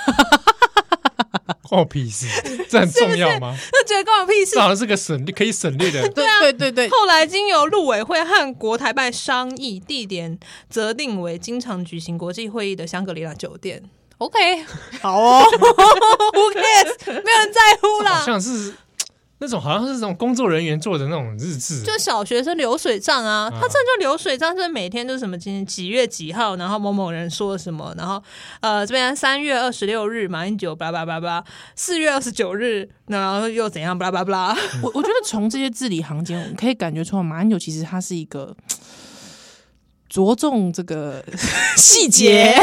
[1.70, 2.28] 关我屁事，
[2.70, 3.56] 这很重要吗？
[3.72, 6.08] 那觉得关我屁事，这好像是个省可以省略的。
[6.10, 6.88] 对啊，对对对。
[6.90, 13.84] 后来经由陆委会和国台办商议，地点择定为经常举行国际会议的香格里拉酒店。
[14.24, 14.66] OK，
[15.02, 16.96] 好哦， Who cares？
[17.08, 18.16] 没有人在乎啦。
[18.16, 18.74] 好像是。
[19.40, 28.24] 那种好像是这种工作人员做的那种日志，就小学生流水账啊，他这就流水账，就是每天就是什么今天几月几号，然后某某人说什么，然后
[28.62, 31.44] 呃这边三月二十六日马英九，巴拉巴拉巴拉，
[31.76, 34.58] 四月二十九日，然后又怎样，巴拉巴拉巴拉。
[34.82, 38.56] 我我觉得从这些字里行间，我们可以感觉出来，马英九其实他是一个
[40.08, 41.22] 着重这个
[41.76, 42.58] 细节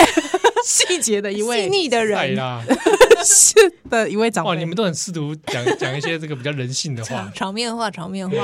[0.66, 2.36] 细节的一位细腻的人。
[3.22, 3.54] 是
[3.90, 8.36] 的一位长辈，哇，你们都很试图讲 讲一些这个比较人性的话，场面话，场面话。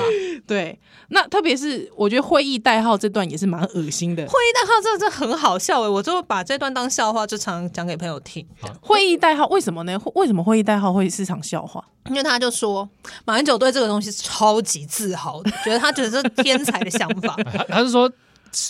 [0.46, 4.22] 对，那特别是我觉得会议代号这段也是蛮恶心的。
[4.24, 8.46] 会议代号这这很好笑哎，我就把这段当笑话，就常讲给朋友听。
[8.82, 9.98] 会议代号为什么呢？
[10.14, 11.82] 为什么会议代号会是场笑话？
[12.10, 12.86] 因为他就说
[13.24, 17.34] 马英九对这个东西是超级自豪的，觉得他觉得是天才的想法。
[17.50, 18.12] 他他是说。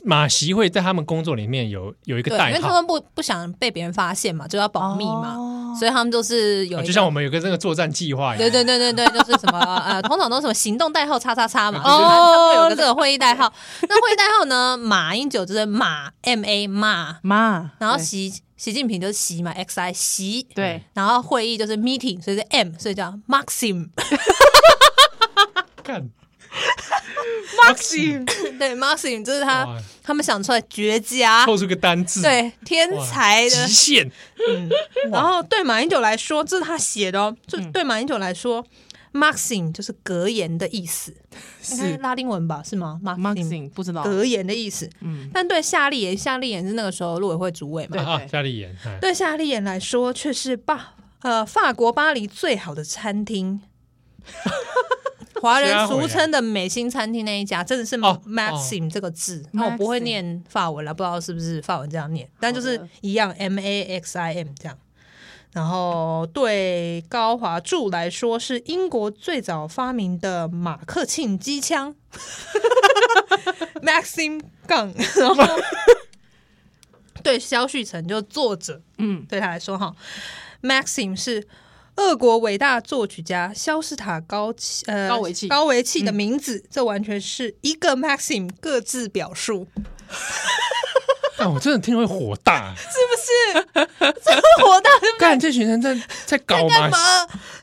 [0.05, 13.53] 马习会在他们工作里面有有一个代号，因为他们不不想被别人发现嘛，就要保密嘛，哦、所以他们就是有、啊，就像我们有个这个作战计划一样，对对对对对， 就是什么呃，通常都是什么行动代号叉叉叉嘛，哦，会有个这个会议代号。
[13.89, 14.77] 那会议代号呢？
[14.77, 17.19] 马英九就是马 M A 马。
[17.23, 23.91] 马，然后习习近平就是习嘛 X I 习，对，然后会议就是 meeting，所以是 M，所以叫 Maxim。
[25.85, 26.11] 看。
[27.65, 28.25] Maxim
[28.59, 29.67] 对 Maxim 这是他
[30.03, 34.11] 他们想出来绝佳，凑出个单字，对天才的极限。
[34.49, 34.69] 嗯，
[35.11, 37.37] 然后对马英九来说，这是他写的哦。
[37.47, 38.65] 就对马英九来说
[39.13, 41.15] ，Maxim 就是格言的意思，
[41.63, 42.63] 是拉丁文吧？
[42.65, 44.89] 是吗？Maxim 不知道格言的意思。
[45.01, 48.19] 嗯，但对夏立言，夏立言是那个时候陆委会主委嘛？
[48.19, 48.77] 对，夏立言。
[49.01, 50.95] 对夏立言来说，却是巴。
[51.23, 53.61] 呃，法国巴黎最好的餐厅，
[55.43, 59.45] 华人俗称的美心餐厅那一家，真的是 Maxim 这个字。
[59.53, 64.79] 那、哦哦、我不会念法文了，不知道是不是法文这样念，但就是一样 M A X I M 这样。
[65.53, 71.95] 然后对高华柱来说，是英国最早发明的马克沁机枪，
[73.81, 74.93] Maxim Gun。
[75.19, 75.63] 然后
[77.23, 79.97] 对肖旭成就作者，嗯，对他来说哈
[80.63, 81.49] ，Maxim 是
[81.97, 84.55] 俄国伟大作曲家肖斯塔高
[84.87, 89.67] 呃高维契高维契的名字，嗯、这完全是一个 Maxim 各自表述。
[91.39, 91.47] 啊！
[91.47, 93.85] 我真的听会火大，是不是？
[94.25, 94.91] 真火大！
[95.19, 96.99] 干这群人在在搞干嘛？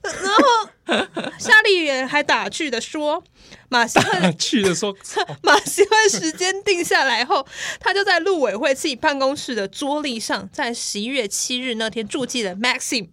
[0.03, 1.07] 然后
[1.39, 3.23] 夏立言还打趣的说
[3.69, 4.95] ：“马戏会打趣的说，
[5.41, 7.47] 马戏会时间定下来后，
[7.79, 13.07] 他就在陆委会自己办公室的桌历上，在十一月七日那天注记了 Maxim。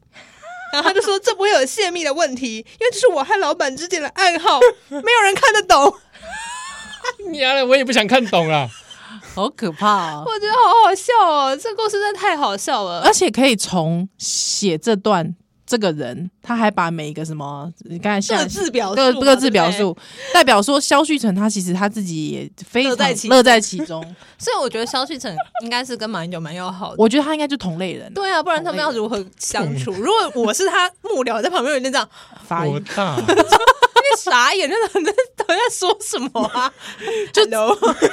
[0.73, 5.95] 然后他就说：这不会有泄密的问题，因为这是我和老板之间的暗号，没有人看得懂。
[7.31, 8.69] 娘的，我也不想看懂了。”
[9.35, 10.25] 好可怕哦！
[10.27, 15.37] 我觉得好好笑哦，这个故事真的太好笑了，而且可以从写这段
[15.71, 19.97] 这个人，他还把每一个什么，你刚才各自表述，各各自表述，
[20.35, 22.91] 代表说萧旭晨他其实他自己也非常
[23.29, 24.03] 乐在其中，
[24.37, 29.93] 所以我觉得萧旭晨应该是跟马英九蛮要好的，我觉得他应该就同类人，对啊，不然他们要如何相处？
[29.93, 32.09] 如果我是他幕僚，在旁边有点这样
[32.45, 32.85] 发言。
[34.21, 36.73] 傻眼，真的在都在说什么啊？
[37.33, 37.53] 就就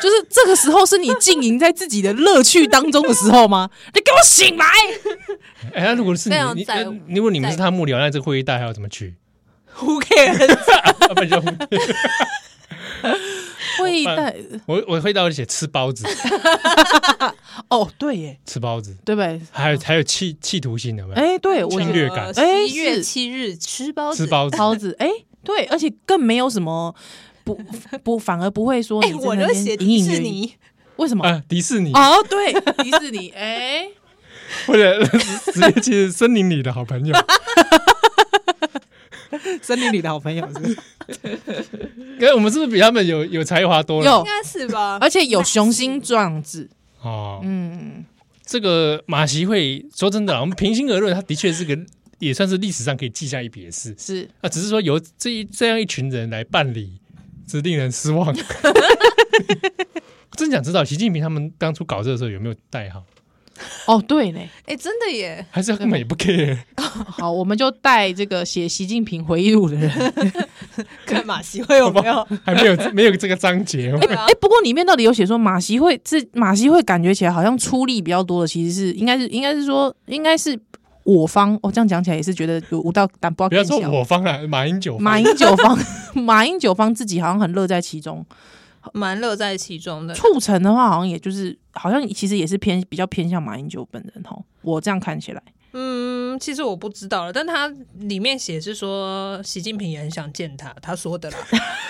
[0.09, 3.69] 是这个时候是你经营在自己的乐趣当中的时候吗？
[3.93, 4.65] 你给我醒来！
[5.73, 6.65] 哎、欸，如果是你，你，
[7.07, 9.15] 你如果你们是他幕僚，那这个会议带还要怎么去
[9.79, 10.57] ？Who cares？
[13.77, 16.03] 会议带我我会到写吃包子。
[17.69, 19.39] 哦，对耶，吃包子，对不对？
[19.51, 21.21] 还有还有企企图性的没有？
[21.21, 22.31] 哎，对，侵略感。
[22.35, 25.07] 哎，一月七日吃包子，吃包子，包子，哎。
[25.47, 26.93] 对，而且更没有什么
[27.45, 27.55] 不
[28.03, 30.53] 不，反而不会说你我就写迪士尼，
[30.97, 31.23] 为什么？
[31.23, 32.51] 啊，迪士尼哦，对，
[32.83, 33.87] 迪士尼，哎，
[34.65, 37.15] 或者直接去森林里的好朋友，
[39.63, 40.77] 森林里的好朋友是不是？
[42.19, 44.17] 因为我们是不是比他们有有才华多了？
[44.19, 46.69] 应该是吧， 而且有雄心壮志
[47.01, 47.39] 哦。
[47.41, 48.03] 嗯，
[48.45, 51.77] 这个马习会说真的，我们平心而论，他的确是个。
[52.19, 56.99] 也算是历史上可以记下一笔的事，是啊，只是说由这一这样一群人来办理，
[57.47, 58.35] 是令人失望。
[60.35, 63.03] 真想知道习近平他们当初搞这个时候有没有带好？
[63.87, 66.57] 哦，对嘞，哎，真的耶，还是根本也不 care。
[66.75, 70.13] 好，我们就带这个写习近平回忆录的人，
[71.07, 72.27] 看马习会有没有？
[72.43, 73.91] 还没有，没有这个章节。
[74.09, 80.59] 哎哎，不过里面到底有写说马习会这马习会感觉起来好像出力比较多的，其实是应该是应该是说应该是。
[81.07, 85.79] 我方，我、哦、这样讲起来也是觉得有五道，但不要说我方啊，马英九，马英九方，
[86.13, 88.25] 马英九方自己好像很乐在其中，
[88.91, 90.13] 蛮乐在其中的。
[90.13, 94.37] 促成的话，好像也就是，好像其实也是偏比较偏向马英九本人哈。
[94.61, 95.41] 我这样看起来，
[95.71, 101.37] 嗯，其实我不知道了，但他里面写是说习近平也很想见他，他说的啦，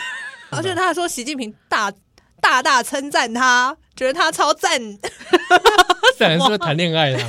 [0.51, 1.91] 而且他还说习近平大
[2.39, 4.79] 大大称赞他，觉得他超赞。
[6.19, 7.19] 当然是谈恋爱了。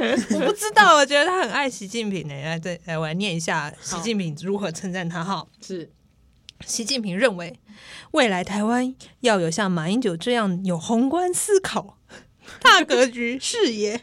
[0.34, 2.34] 我不知道，我觉得他很爱习近平呢。
[2.34, 5.46] 来，这来我来念一下习近平如何称赞他哈。
[5.60, 5.90] 是，
[6.66, 7.58] 习近平认为，
[8.12, 11.98] 未来台湾要有像马英九这样有宏观思考、
[12.60, 14.02] 大格局视野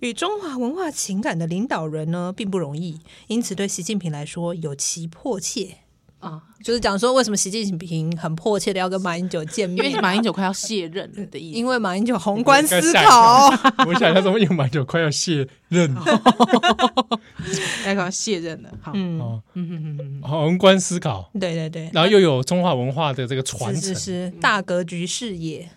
[0.00, 3.00] 与中华文化情感的领导人呢，并不容易。
[3.28, 5.78] 因此，对习近平来说，有其迫切。
[6.24, 11.58] 啊，就是讲说为什么习近平很迫切的要跟马英九见面，因为马英九快要卸任了的意思。
[11.58, 13.50] 因为马英九宏观思考，
[13.86, 15.94] 我想他怎么有马英九快要卸任，
[17.84, 18.70] 快要卸任了。
[18.80, 19.20] 好，嗯。
[19.54, 25.68] 嗯嗯嗯，宏观思考，对对对，然后又有中华文化的这个传承，是是大格局视野，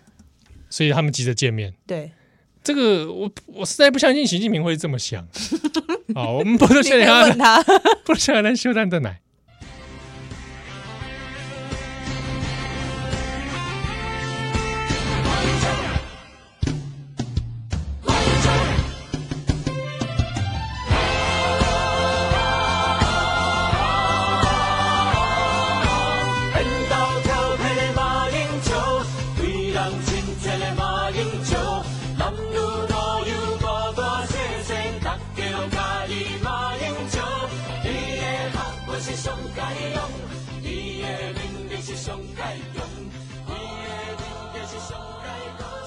[0.70, 1.74] 所以他们急着见面。
[1.86, 2.10] 对，
[2.64, 5.26] 这个我我实在不相信习近平会这么想。
[6.14, 7.62] 好， 我们不是现在问他，
[8.04, 9.20] 不是现在修蛋的奶。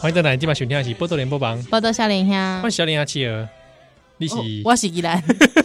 [0.01, 3.47] 欢迎再来，今晚收听的是《波多连播榜》，波多小林香，欢迎小林香企鹅，
[4.17, 5.23] 你是、哦、我是依兰，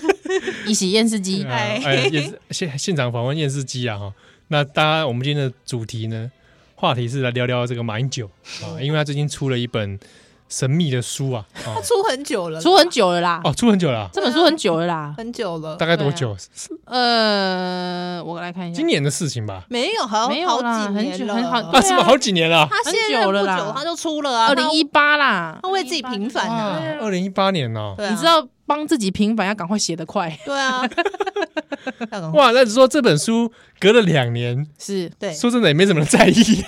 [0.66, 1.79] 你是验视机，哎，
[2.12, 4.12] 验现现场访问验视机啊哈。
[4.49, 6.31] 那大家，我们今天的主题呢，
[6.75, 8.27] 话题是来聊聊这个马英九
[8.62, 9.99] 啊，因为他最近出了一本。
[10.48, 13.40] 神秘的书啊，他出很久了，出很久了啦。
[13.44, 15.76] 哦，出很久了，这本书很久了啦，很久了。
[15.76, 16.37] 大概多久？
[16.85, 19.64] 呃，我来看一下，今年的事情吧。
[19.68, 22.68] 没有，好像没有好几年了，很好啊，是不是好几年了？
[22.70, 27.94] 他现在不久他就出了啊，二零一八啦，他为自己平反啊，二零一八年哦。
[27.98, 30.82] 你知道帮自己平反要赶快写得快，对啊。
[32.35, 35.11] 哇，那说这本书隔了两年，是。
[35.18, 36.64] 对，说真的也没怎么人在意。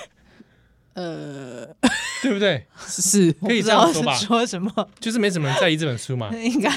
[0.95, 1.67] 呃，
[2.23, 2.67] 对不对？
[2.79, 4.15] 是 可以这样说吧？
[4.15, 4.71] 说什么？
[4.99, 6.71] 就是没什么人在意这本书嘛， 应该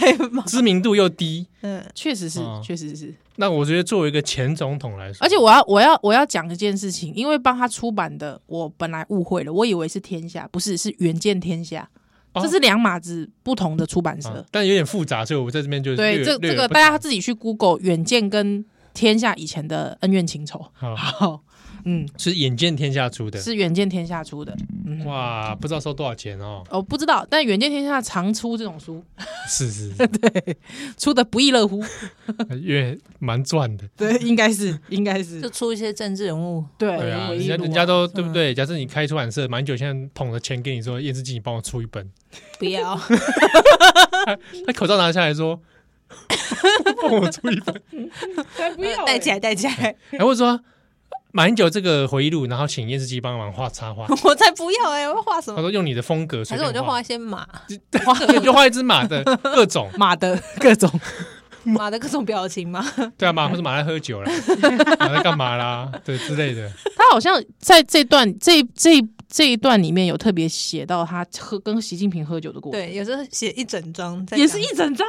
[0.46, 1.48] 知名度又低。
[1.62, 3.14] 嗯，确实是，确实是。
[3.38, 11.90] 那我觉得作为一个前总统来说，而且我要，我要，我要讲一件事情，因为帮他出版的，我本来误会了，我以为是天下，不是，是远见天下，
[12.36, 20.64] 这是两码子不同的出版社，但有点复杂，所以我在这边就对这这个大家自己去 Google 远见跟天下以前的恩怨情仇。
[20.74, 21.42] 好。
[21.86, 24.56] 嗯，是远见天下出的，是远见天下出的。
[24.86, 26.64] 嗯，哇，不知道收多少钱哦。
[26.70, 29.04] 哦，不知道，但远见天下常出这种书，
[29.48, 30.58] 是是，是， 对，
[30.98, 31.84] 出的不亦乐乎，
[32.62, 33.88] 因为蛮赚的。
[33.96, 36.64] 对，应该是，应该是，就出一些政治人物。
[36.78, 38.54] 对，对啊，人家人家都对不对？
[38.54, 42.10] 假设你开出版社，马英九现在捧着钱给你说，验视机，你帮我出一本，
[42.60, 42.96] 不要。
[44.68, 45.60] 他口罩拿下来说，
[47.02, 47.82] 帮我出一本，
[48.56, 49.96] 才不要，戴起来，戴起来。
[50.12, 50.60] 哎，或者说。
[51.34, 55.10] 马英九这个回忆录，然后请验视机帮忙画插画， 我才不要哎、欸！
[55.10, 55.56] 我要画什么？
[55.56, 57.78] 他说用你的风格，还是我就画一些马，就
[58.54, 60.90] 画一只马的各种 马的各种
[61.64, 62.86] 马的各种表情吗？
[63.18, 64.32] 对啊，马或者马在喝酒了，
[65.00, 65.92] 马在干嘛啦？
[66.04, 66.70] 对之类的。
[66.96, 75.08] 他好像在这段这这这一段里面有特别写到他喝跟习近平喝酒的过程，对，有时候写一整张，也是一整张。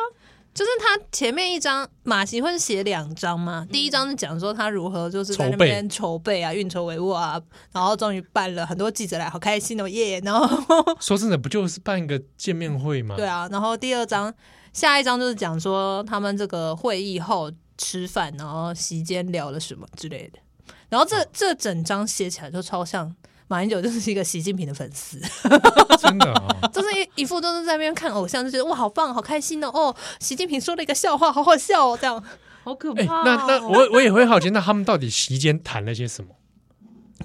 [0.55, 7.41] 就是他前面一张马习会写两张嘛，第一张是讲说他如何就是在那边筹备啊，运筹帷幄啊，
[7.73, 10.21] 然后终于办了很多记者来，好开心哦耶！
[10.25, 10.47] 然后
[11.01, 13.17] 说真的，不就是办一个见面会吗？
[13.17, 14.33] 对啊，然后第二张，
[14.73, 20.39] 下一张就是讲说他们这个会议后吃饭，然后席间聊了什么之类的，
[20.91, 23.15] 然后这这整张写起来就超像。
[23.53, 25.21] 马英九就是一个习近平的粉丝，
[26.01, 29.69] 真的啊， 就是一一副都是在那边看偶像，就觉得哇，好棒，好开心哦！
[29.69, 32.25] 哦，习近平说了一个笑话，好好笑哦，这样
[32.65, 33.25] 好可怕、哦欸。
[33.27, 36.31] 那那我我也会好奇，那他们到底席间谈了些什么？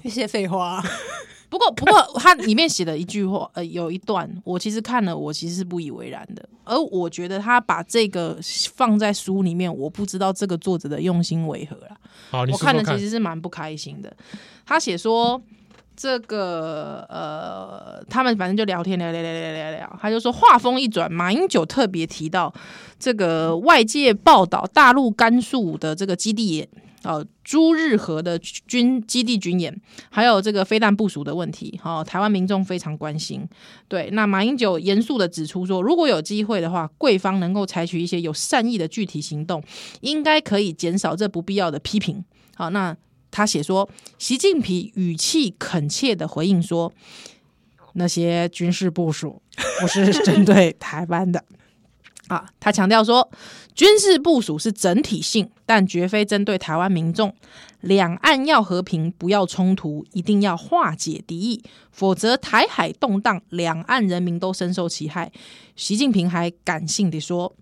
[0.02, 0.84] 一些废话。
[1.48, 6.46] 不过不过，他里面写了一句话，呃，有一段我其实看了，我其实是不以为然的。
[6.64, 8.38] 而我觉得他把这个
[8.74, 11.96] 放在书里面，我不知道这个作者的用心为何啦。
[12.30, 14.14] 好，你说说看，我看了其实是蛮不开心的。
[14.66, 15.40] 他写说。
[16.00, 22.54] 这个呃，他们反正就聊天聊聊聊聊聊聊，他就说话锋一转，马英九特别提到
[23.00, 26.68] 这个外界报道大陆甘肃的这个基地，
[27.02, 29.76] 呃，朱日和的军基地军演，
[30.08, 33.44] 还有这个飞弹部署的问题，好、哦，台湾民众非常关心。
[33.88, 39.60] 对，那马英九严肃的指出说，如果有机会的话，贵方能够采取一些有善意的具体行动，
[40.02, 42.24] 应该可以减少这不必要的批评。
[42.54, 42.96] 好，那。
[43.30, 43.88] 他写说，
[44.18, 46.92] 习近平语气恳切的回应说
[47.94, 49.40] ：“那些军事部署
[49.80, 51.44] 不是针对台湾的
[52.28, 53.30] 啊。”他强调说，
[53.74, 57.34] 军事部署是整体性，但绝非针对台湾民众。
[57.82, 61.62] 两岸要和平，不要冲突，一定要化解敌意，
[61.92, 65.30] 否则台海动荡，两岸人民都深受其害。
[65.76, 67.54] 习近平还感性地说：“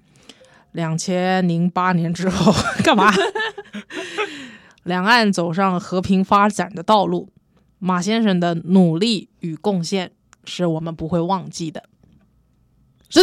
[0.73, 2.51] 两千零八年之后
[2.83, 3.13] 干嘛？”
[4.87, 7.29] 两岸走上和平发展的道路，
[7.79, 10.13] 马先生的努力与贡献
[10.45, 11.83] 是我们不会忘记的。
[13.09, 13.23] 这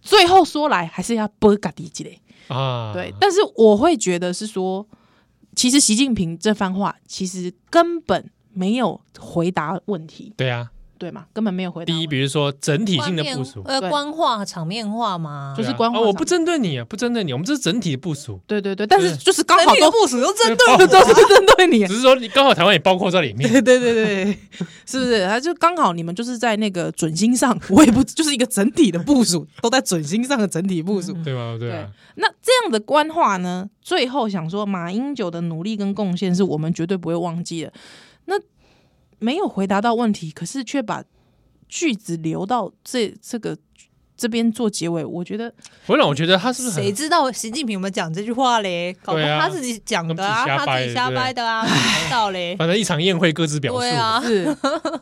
[0.00, 2.92] 最后说来，还是要波嘎迪基嘞啊！
[2.92, 4.86] 对，但是我会觉得是说，
[5.54, 10.34] 其实习近平这番话其实根本没有回答问题。
[10.36, 10.70] 对啊。
[10.98, 11.92] 对嘛，根本没有回答。
[11.92, 16.00] 第一，比如说整体性的部署，呃，官话、场面话嘛，就是官话。
[16.00, 18.40] 我不针对你，不针对你，我们这是整体的部署。
[18.46, 21.86] 对对对，但是就是刚好都部署都针对， 都是针对你。
[21.86, 23.50] 只是说你刚好台湾也包括在里面。
[23.50, 24.38] 对对对对，
[24.86, 25.26] 是不是？
[25.26, 31.56] 他就刚好你们就是在那个准星上，我也不就是一个整体的部署，都在准星上的整体部署，对吗？
[31.58, 31.88] 对啊。
[32.16, 33.68] 那这样的官话呢？
[33.82, 37.72] 最后想说，马英九的努力跟贡献是我们绝对不会忘记的。
[38.26, 38.34] 那
[39.24, 41.02] 没有回答到问题，可是却把。
[41.66, 43.60] 句子留到这这个这
[44.16, 45.52] 这边做结尾，我觉得，
[45.86, 48.94] 我让我觉得他是不是谁知道习近平有没有讲这句话嘞？
[49.02, 52.54] 搞不好他自己讲的啊，他自己瞎掰的啊，知道嘞。
[52.56, 54.56] 反正一场宴会各自表述，对啊，是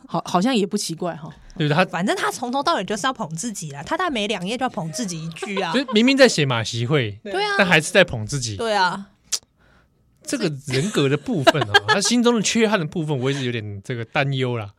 [0.07, 1.29] 好，好像也不奇怪哈。
[1.55, 5.71] 对他，反正他从头到尾就是要捧自己啦，他他每两页就要捧自己一句啊。
[5.93, 8.55] 明明在写马习会，对啊，但还是在捧自己。
[8.57, 9.09] 对啊。
[10.25, 14.69] 这个人格的部分啊， 他心中的缺憾的部分，我也是有点这个担忧啦。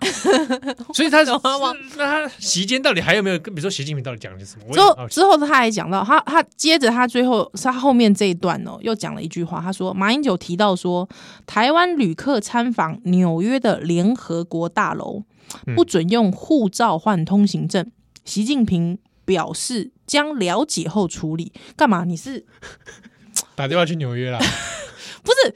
[0.94, 3.38] 所以他那他席间到底还有没有？
[3.38, 4.72] 比如说习近平到底讲了些什么？
[4.74, 11.08] 之后之后他还讲到，他他接着他最后他后面这一段哦，又讲了一句话，他说马英九提到说，
[11.46, 15.24] 台湾旅客参访纽约的联合国大楼
[15.76, 17.90] 不准用护照换通行证，
[18.24, 21.52] 习近平表示将了解后处理。
[21.76, 22.04] 干嘛？
[22.04, 22.44] 你是
[23.54, 24.40] 打电话去纽约了？
[25.24, 25.54] 不是，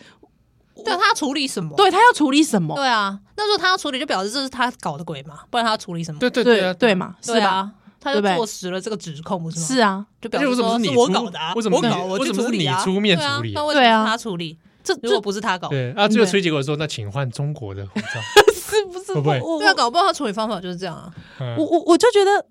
[0.82, 1.76] 对他要处理什么？
[1.76, 2.74] 对他要处理什么？
[2.74, 6.18] 对啊，那时候他要处理，就表示这是他搞的鬼嘛，不然他要处理什么？
[6.18, 7.72] 对对对对嘛，是吧？
[8.00, 9.66] 他就坐实了这个指控，不是吗？
[9.66, 13.52] 是啊，就表示说是我搞的，为什么我搞，我为什么是你出面处理？
[13.52, 18.06] 对啊，他处理，这如果不是他搞，对啊，最后出结果说，那请换中国的护照，
[18.54, 19.14] 是不是？
[19.14, 19.40] 会不会？
[19.58, 21.12] 对啊，搞不好他处理方法就是这样啊。
[21.58, 22.46] 我我我就觉得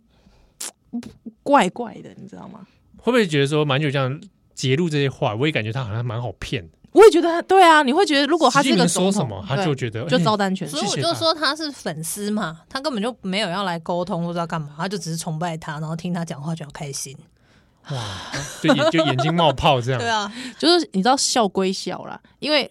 [1.44, 2.68] 怪怪的，你知道吗？
[2.98, 4.20] 会不会觉得说马英九这样
[4.54, 6.77] 揭露这些话，我也感觉他好像蛮好骗的。
[6.98, 10.78] 我也觉得，对啊，你会觉得如果他这个说什么，他就觉得就照单全收。
[10.78, 17.16] 所以我就说他是粉丝嘛，他根本就没有要来沟通，不知道干嘛，他就只是崇拜他，然后听他讲话就很开心。
[17.92, 18.02] 哇，
[18.62, 20.00] 就眼就眼睛冒泡这样。
[20.02, 22.70] 对啊，就是你知道笑归笑啦，因为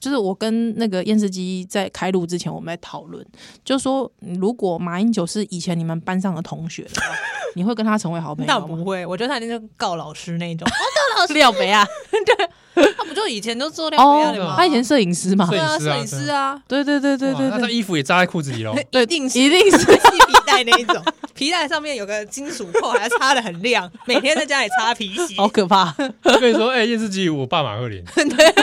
[0.00, 3.24] 就是我跟那个验视机在开录之前，我们在讨论，
[3.64, 7.06] 就说如果马英九是以前你们班上的同学的话，
[7.54, 8.58] 你会跟他成为好朋友吗？
[8.60, 10.68] 那不会，我觉得他一定是告老师那种。
[10.68, 10.70] 哦，
[11.14, 12.48] 告老师廖北啊， 对。
[12.96, 14.54] 他不就以前都做料理的吗？
[14.56, 19.38] 他以前摄影师嘛，对啊，摄影师啊，对对对对对，那他衣服也扎在裤子里喽，对，一定是。
[19.38, 19.78] 一定是。
[19.78, 21.02] 系皮带那一种，
[21.34, 25.94] 皮带上面有个金属扣，还擦的很亮，每天在家里擦皮鞋， 好可怕。
[26.24, 28.54] 我跟你说，哎，电视机，我爸马赫林，对，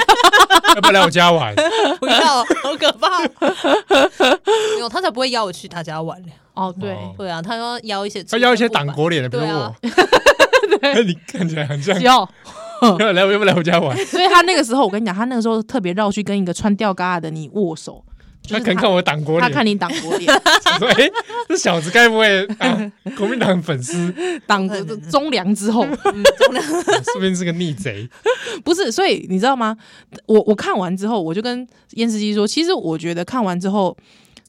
[0.75, 1.53] 要不要来我家玩？
[1.99, 3.21] 不要， 好可怕。
[3.21, 6.29] 没有，他才不会邀我去他家玩呢。
[6.53, 9.75] 哦，对，对啊，他说邀一些，他邀一些党国脸的，比如我，
[11.05, 11.95] 你看起来很像。
[12.99, 13.97] 要 来，我要不来我家玩？
[14.05, 18.03] 所以他那个时候，我跟你讲，他那个时候特别绕去跟一个穿吊嘎的你握手。
[18.47, 20.31] 他可能看我党国脸，他看你党国脸。
[20.77, 21.09] 说：“哎，
[21.49, 22.45] 这小子该不会
[23.17, 24.13] 国民党粉丝？
[24.45, 28.07] 党的忠良之后，忠良，说不定是个逆贼。
[28.63, 29.75] 不是，所以你知道吗？
[30.27, 33.97] 我我看完之后，我就跟验视机说，其实我觉得看完之后，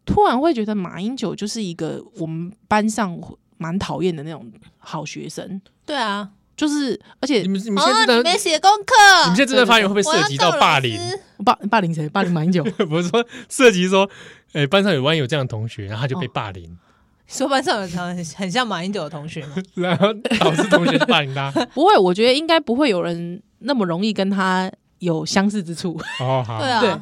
[0.05, 3.19] 突然会觉得马英九就是一个我们班上
[3.57, 5.59] 蛮讨厌的那种好学生。
[5.87, 8.95] 对啊。”就是，而且你们你们现在真的没写功课，
[9.25, 10.99] 你们现在真的发言会不会涉及到霸凌？
[11.45, 12.09] 霸霸凌谁？
[12.09, 12.65] 霸凌马英九？
[12.89, 14.09] 不是说涉及说，
[14.55, 16.79] 哎，班上有万一有这样的同学，然后他就被霸凌。
[17.27, 19.57] 说班上有很很像马英九的同学吗？
[19.75, 21.51] 然后导致同学霸凌他？
[21.75, 26.01] 不会，我觉得应该不会有人那么容易跟他有相似之处。
[26.21, 26.97] 哦，好，对啊，对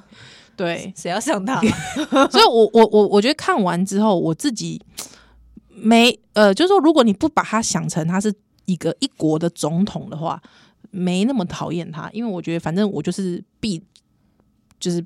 [0.57, 1.61] 对，谁要像他？
[2.29, 4.83] 所以我我我我觉得看完之后，我自己
[5.69, 8.35] 没呃，就是说，如果你不把他想成他是。
[8.65, 10.41] 一个一国的总统的话，
[10.91, 13.83] 没那么讨厌他，因为我觉得反正我就是必
[14.79, 15.05] 就是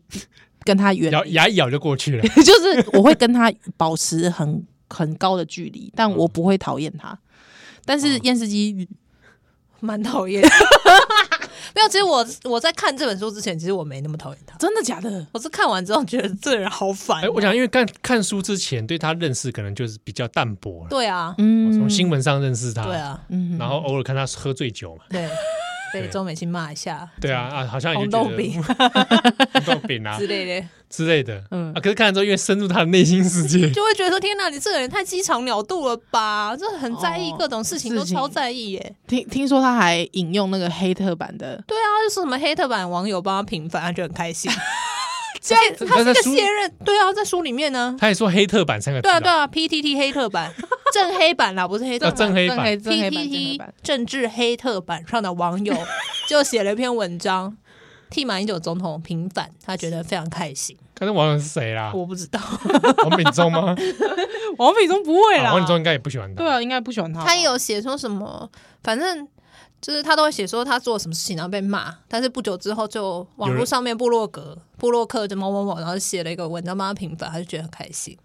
[0.64, 7.18] 跟他远咬牙一咬就过去了， 就是我会跟他保持很很高的距离，但我不会讨厌他。
[7.84, 8.88] 但是验司机
[9.80, 10.42] 蛮讨厌。
[11.74, 14.56] 没有，其实我我在看这本书之前，其实我没那么讨厌他。
[14.58, 15.26] 真的假的？
[15.32, 17.22] 我是看完之后觉得这个人好烦。
[17.22, 20.88] 哎，我想因为看看书之前对他认识可能就是比较淡薄了。
[20.90, 22.84] 对啊，嗯，从新闻上认识他。
[22.84, 23.20] 对啊，
[23.58, 25.04] 然后偶尔看他喝醉酒嘛。
[25.10, 25.28] 对。
[25.92, 30.66] 被周美青骂一下，对啊啊，好像也红豆饼、红豆饼啊 之类的。
[30.90, 31.70] 之类的，嗯。
[31.74, 36.56] 啊，可是看了之后，因为深入他的内心世界， 就会觉得说：天哪，你这个人太鸡肠鸟肚了吧？
[36.56, 38.94] 这很在意各种事情，都超在意耶。
[39.06, 44.50] 听听说他还引用那个黑特版的，对啊，就是什么黑特版网友帮他平反，他就很开心。
[45.40, 50.52] 现在他是个现任，对啊，在书里面呢，他也说黑特版三个字，对啊对啊，PTT 黑特版，
[50.92, 55.74] 正黑版啦，不是黑特版，正黑版，PTT 政治黑特版上的网友
[56.28, 57.56] 就写了一篇文章，
[58.10, 60.76] 替马英九总统平反，他觉得非常开心。
[60.94, 61.92] 看那网友是谁啦？
[61.94, 62.40] 我不知道，
[63.06, 63.76] 王炳忠吗？
[64.58, 67.24] 王炳忠不会啦，王炳忠应该也不喜欢他，对啊，应该不喜欢他。
[67.24, 68.50] 他有写说什么，
[68.82, 69.26] 反正。
[69.80, 78.16] 就是他都会写说他做了什么事情，然后被骂，但是不久之后就网络上面部落格、部落客就某某某，然后写了一个文章帮他平反，他就觉得很开心。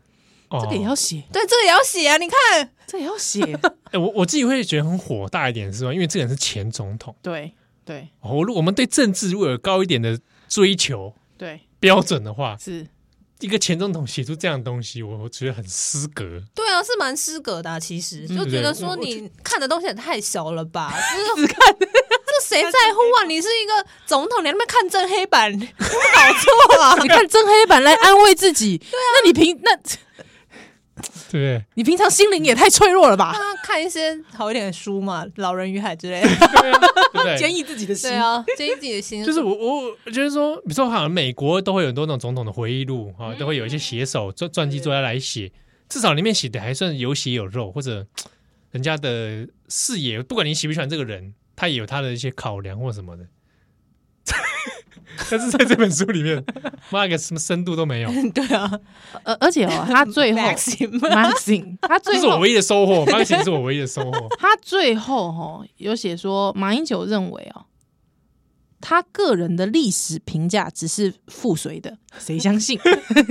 [0.50, 2.16] 哦、这个也要写，对，这个也要写啊！
[2.18, 3.42] 你看， 这、也要写。
[3.86, 5.92] 哎、欸，我我自己会觉得很火大一点是吧？
[5.92, 7.52] 因为这个人是前总统，对
[7.84, 8.08] 对。
[8.22, 12.88] 我、哦、我们对政治如果有高一点的追求，对标准的话，是
[13.40, 16.42] 一个前总统写出这样的东西，我我觉得很失格。
[16.56, 17.80] 对啊，是蛮失格的、啊。
[17.80, 20.94] 其实就觉得说你看的东西也太小了吧？
[21.36, 21.86] 就是只看这
[22.48, 23.26] 谁在乎啊？
[23.28, 26.34] 你是一个总统，你在那边看真黑板，不好
[26.76, 26.98] 做啊！
[27.04, 29.10] 你看真黑板来安慰自己， 对啊？
[29.22, 29.78] 那你平那。
[31.32, 33.34] 对，你平常心灵也太脆弱了吧？
[33.64, 39.24] 看一些好一点的书嘛，《老人与海》之类的，坚毅自己的心对啊，坚毅自己的心。
[39.24, 39.54] 就是我，
[40.06, 45.52] 我觉得说，比如说，好像美国都会有很多那种总统的回忆录啊，都会有一些写手传传记作家来写，
[45.90, 48.06] 至少里面写的还算有血有肉，或者
[48.72, 53.26] 人家的视野，不管你喜不喜欢这个人，他也有他的一些考量或什么的。
[55.30, 56.44] 但是在这本书里面，
[56.90, 58.10] 妈个什么深度都没有。
[58.34, 58.72] 对啊，
[59.24, 61.00] 而而且哦，他最后 Maxim，
[61.82, 63.06] 他最后这是我唯一的收获。
[63.06, 64.28] Maxim 是我唯一的收获。
[64.40, 67.66] 他最后哈有写说，马英九认为哦，
[68.82, 72.80] 他个人的历史评价只是附随的，谁相信？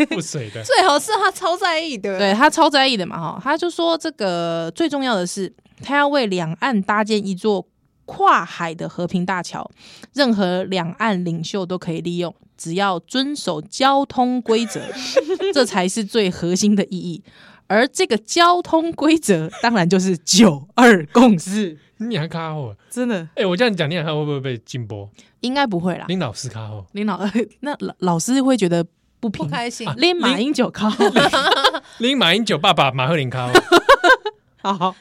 [0.09, 3.41] 附水的，最好是他超在意的，对他超在意的嘛哈。
[3.43, 5.53] 他就说，这个最重要的是，
[5.83, 7.67] 他要为两岸搭建一座。
[8.05, 9.71] 跨海的和平大桥，
[10.13, 14.81] 任何两岸领袖都可以利用，只要遵守交通规则，
[15.55, 17.23] 这才是最核心的意义。
[17.69, 21.79] 而这个交通规则，当然就是九二共识。
[21.97, 22.75] 你还卡后？
[22.91, 23.21] 真的？
[23.21, 25.09] 哎、欸，我这样讲，你看会不会被禁播？
[25.41, 26.05] 应该不会啦。
[26.09, 27.21] 林老师卡后，林老
[27.61, 28.85] 那老老师会觉得
[29.21, 29.89] 不平不开心。
[29.97, 31.05] 林马英九卡后，
[31.99, 33.53] 林马英九爸爸马赫林卡后。
[34.63, 34.95] 好好，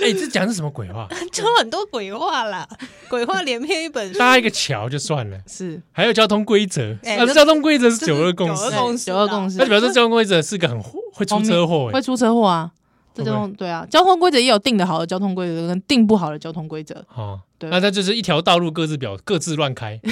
[0.00, 1.06] 哎、欸，这讲的是什么鬼话？
[1.30, 2.66] 就很多鬼话啦，
[3.08, 4.18] 鬼话连篇一本书。
[4.18, 6.96] 搭一个桥就算了，是还有交通规则。
[7.02, 9.58] 欸、啊，交通规则是九二共识，九二共识。
[9.58, 10.82] 那表示交通规则是个很
[11.12, 12.70] 会出车祸，会出车祸啊。
[13.14, 17.04] 这种对啊，交通规则也有定的好的交通规则跟定不好的交通规则。
[17.14, 20.00] 哦，对，那它就是一条道路各自表各自乱开，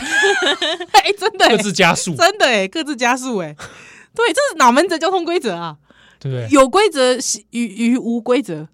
[0.93, 3.57] 哎、欸，真的、欸、各自加速，真的哎、欸，各自加速哎、欸，
[4.14, 5.78] 对，这是哪门子交通规则啊？
[6.20, 6.49] 对不对？
[6.51, 7.16] 有规则
[7.51, 8.68] 与与无规则。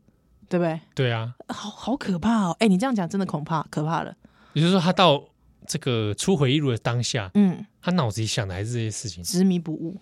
[0.49, 0.81] 对不对？
[0.95, 2.57] 对啊，好好可怕哦！
[2.59, 4.15] 哎，你这样讲真的恐怕可怕了。
[4.55, 5.23] 也就是说，他到
[5.67, 9.97] 这个出回忆录的当下，嗯，他脑子里想的还是这些事情，执迷不悟。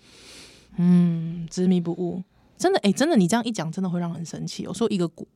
[0.76, 2.22] 嗯，执迷不悟，
[2.56, 4.66] 真的哎，真的，你这样一讲，真的会让人生气。
[4.66, 5.26] 我说一个国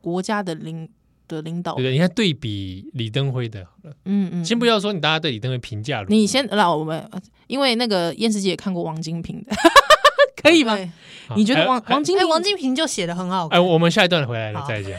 [0.00, 0.88] 国家的领
[1.28, 3.66] 的领导，对，你看对比李登辉的，
[4.04, 7.08] 嗯嗯，先不要说你大家对李登辉评价，你先让我们，
[7.46, 9.52] 因为那个燕世姬也看过王金平的。
[10.44, 10.78] 可以吗？
[11.34, 13.58] 你觉得王王金平、欸、王金平就写的很好看。
[13.58, 14.92] 哎，我们下一段回来了再讲。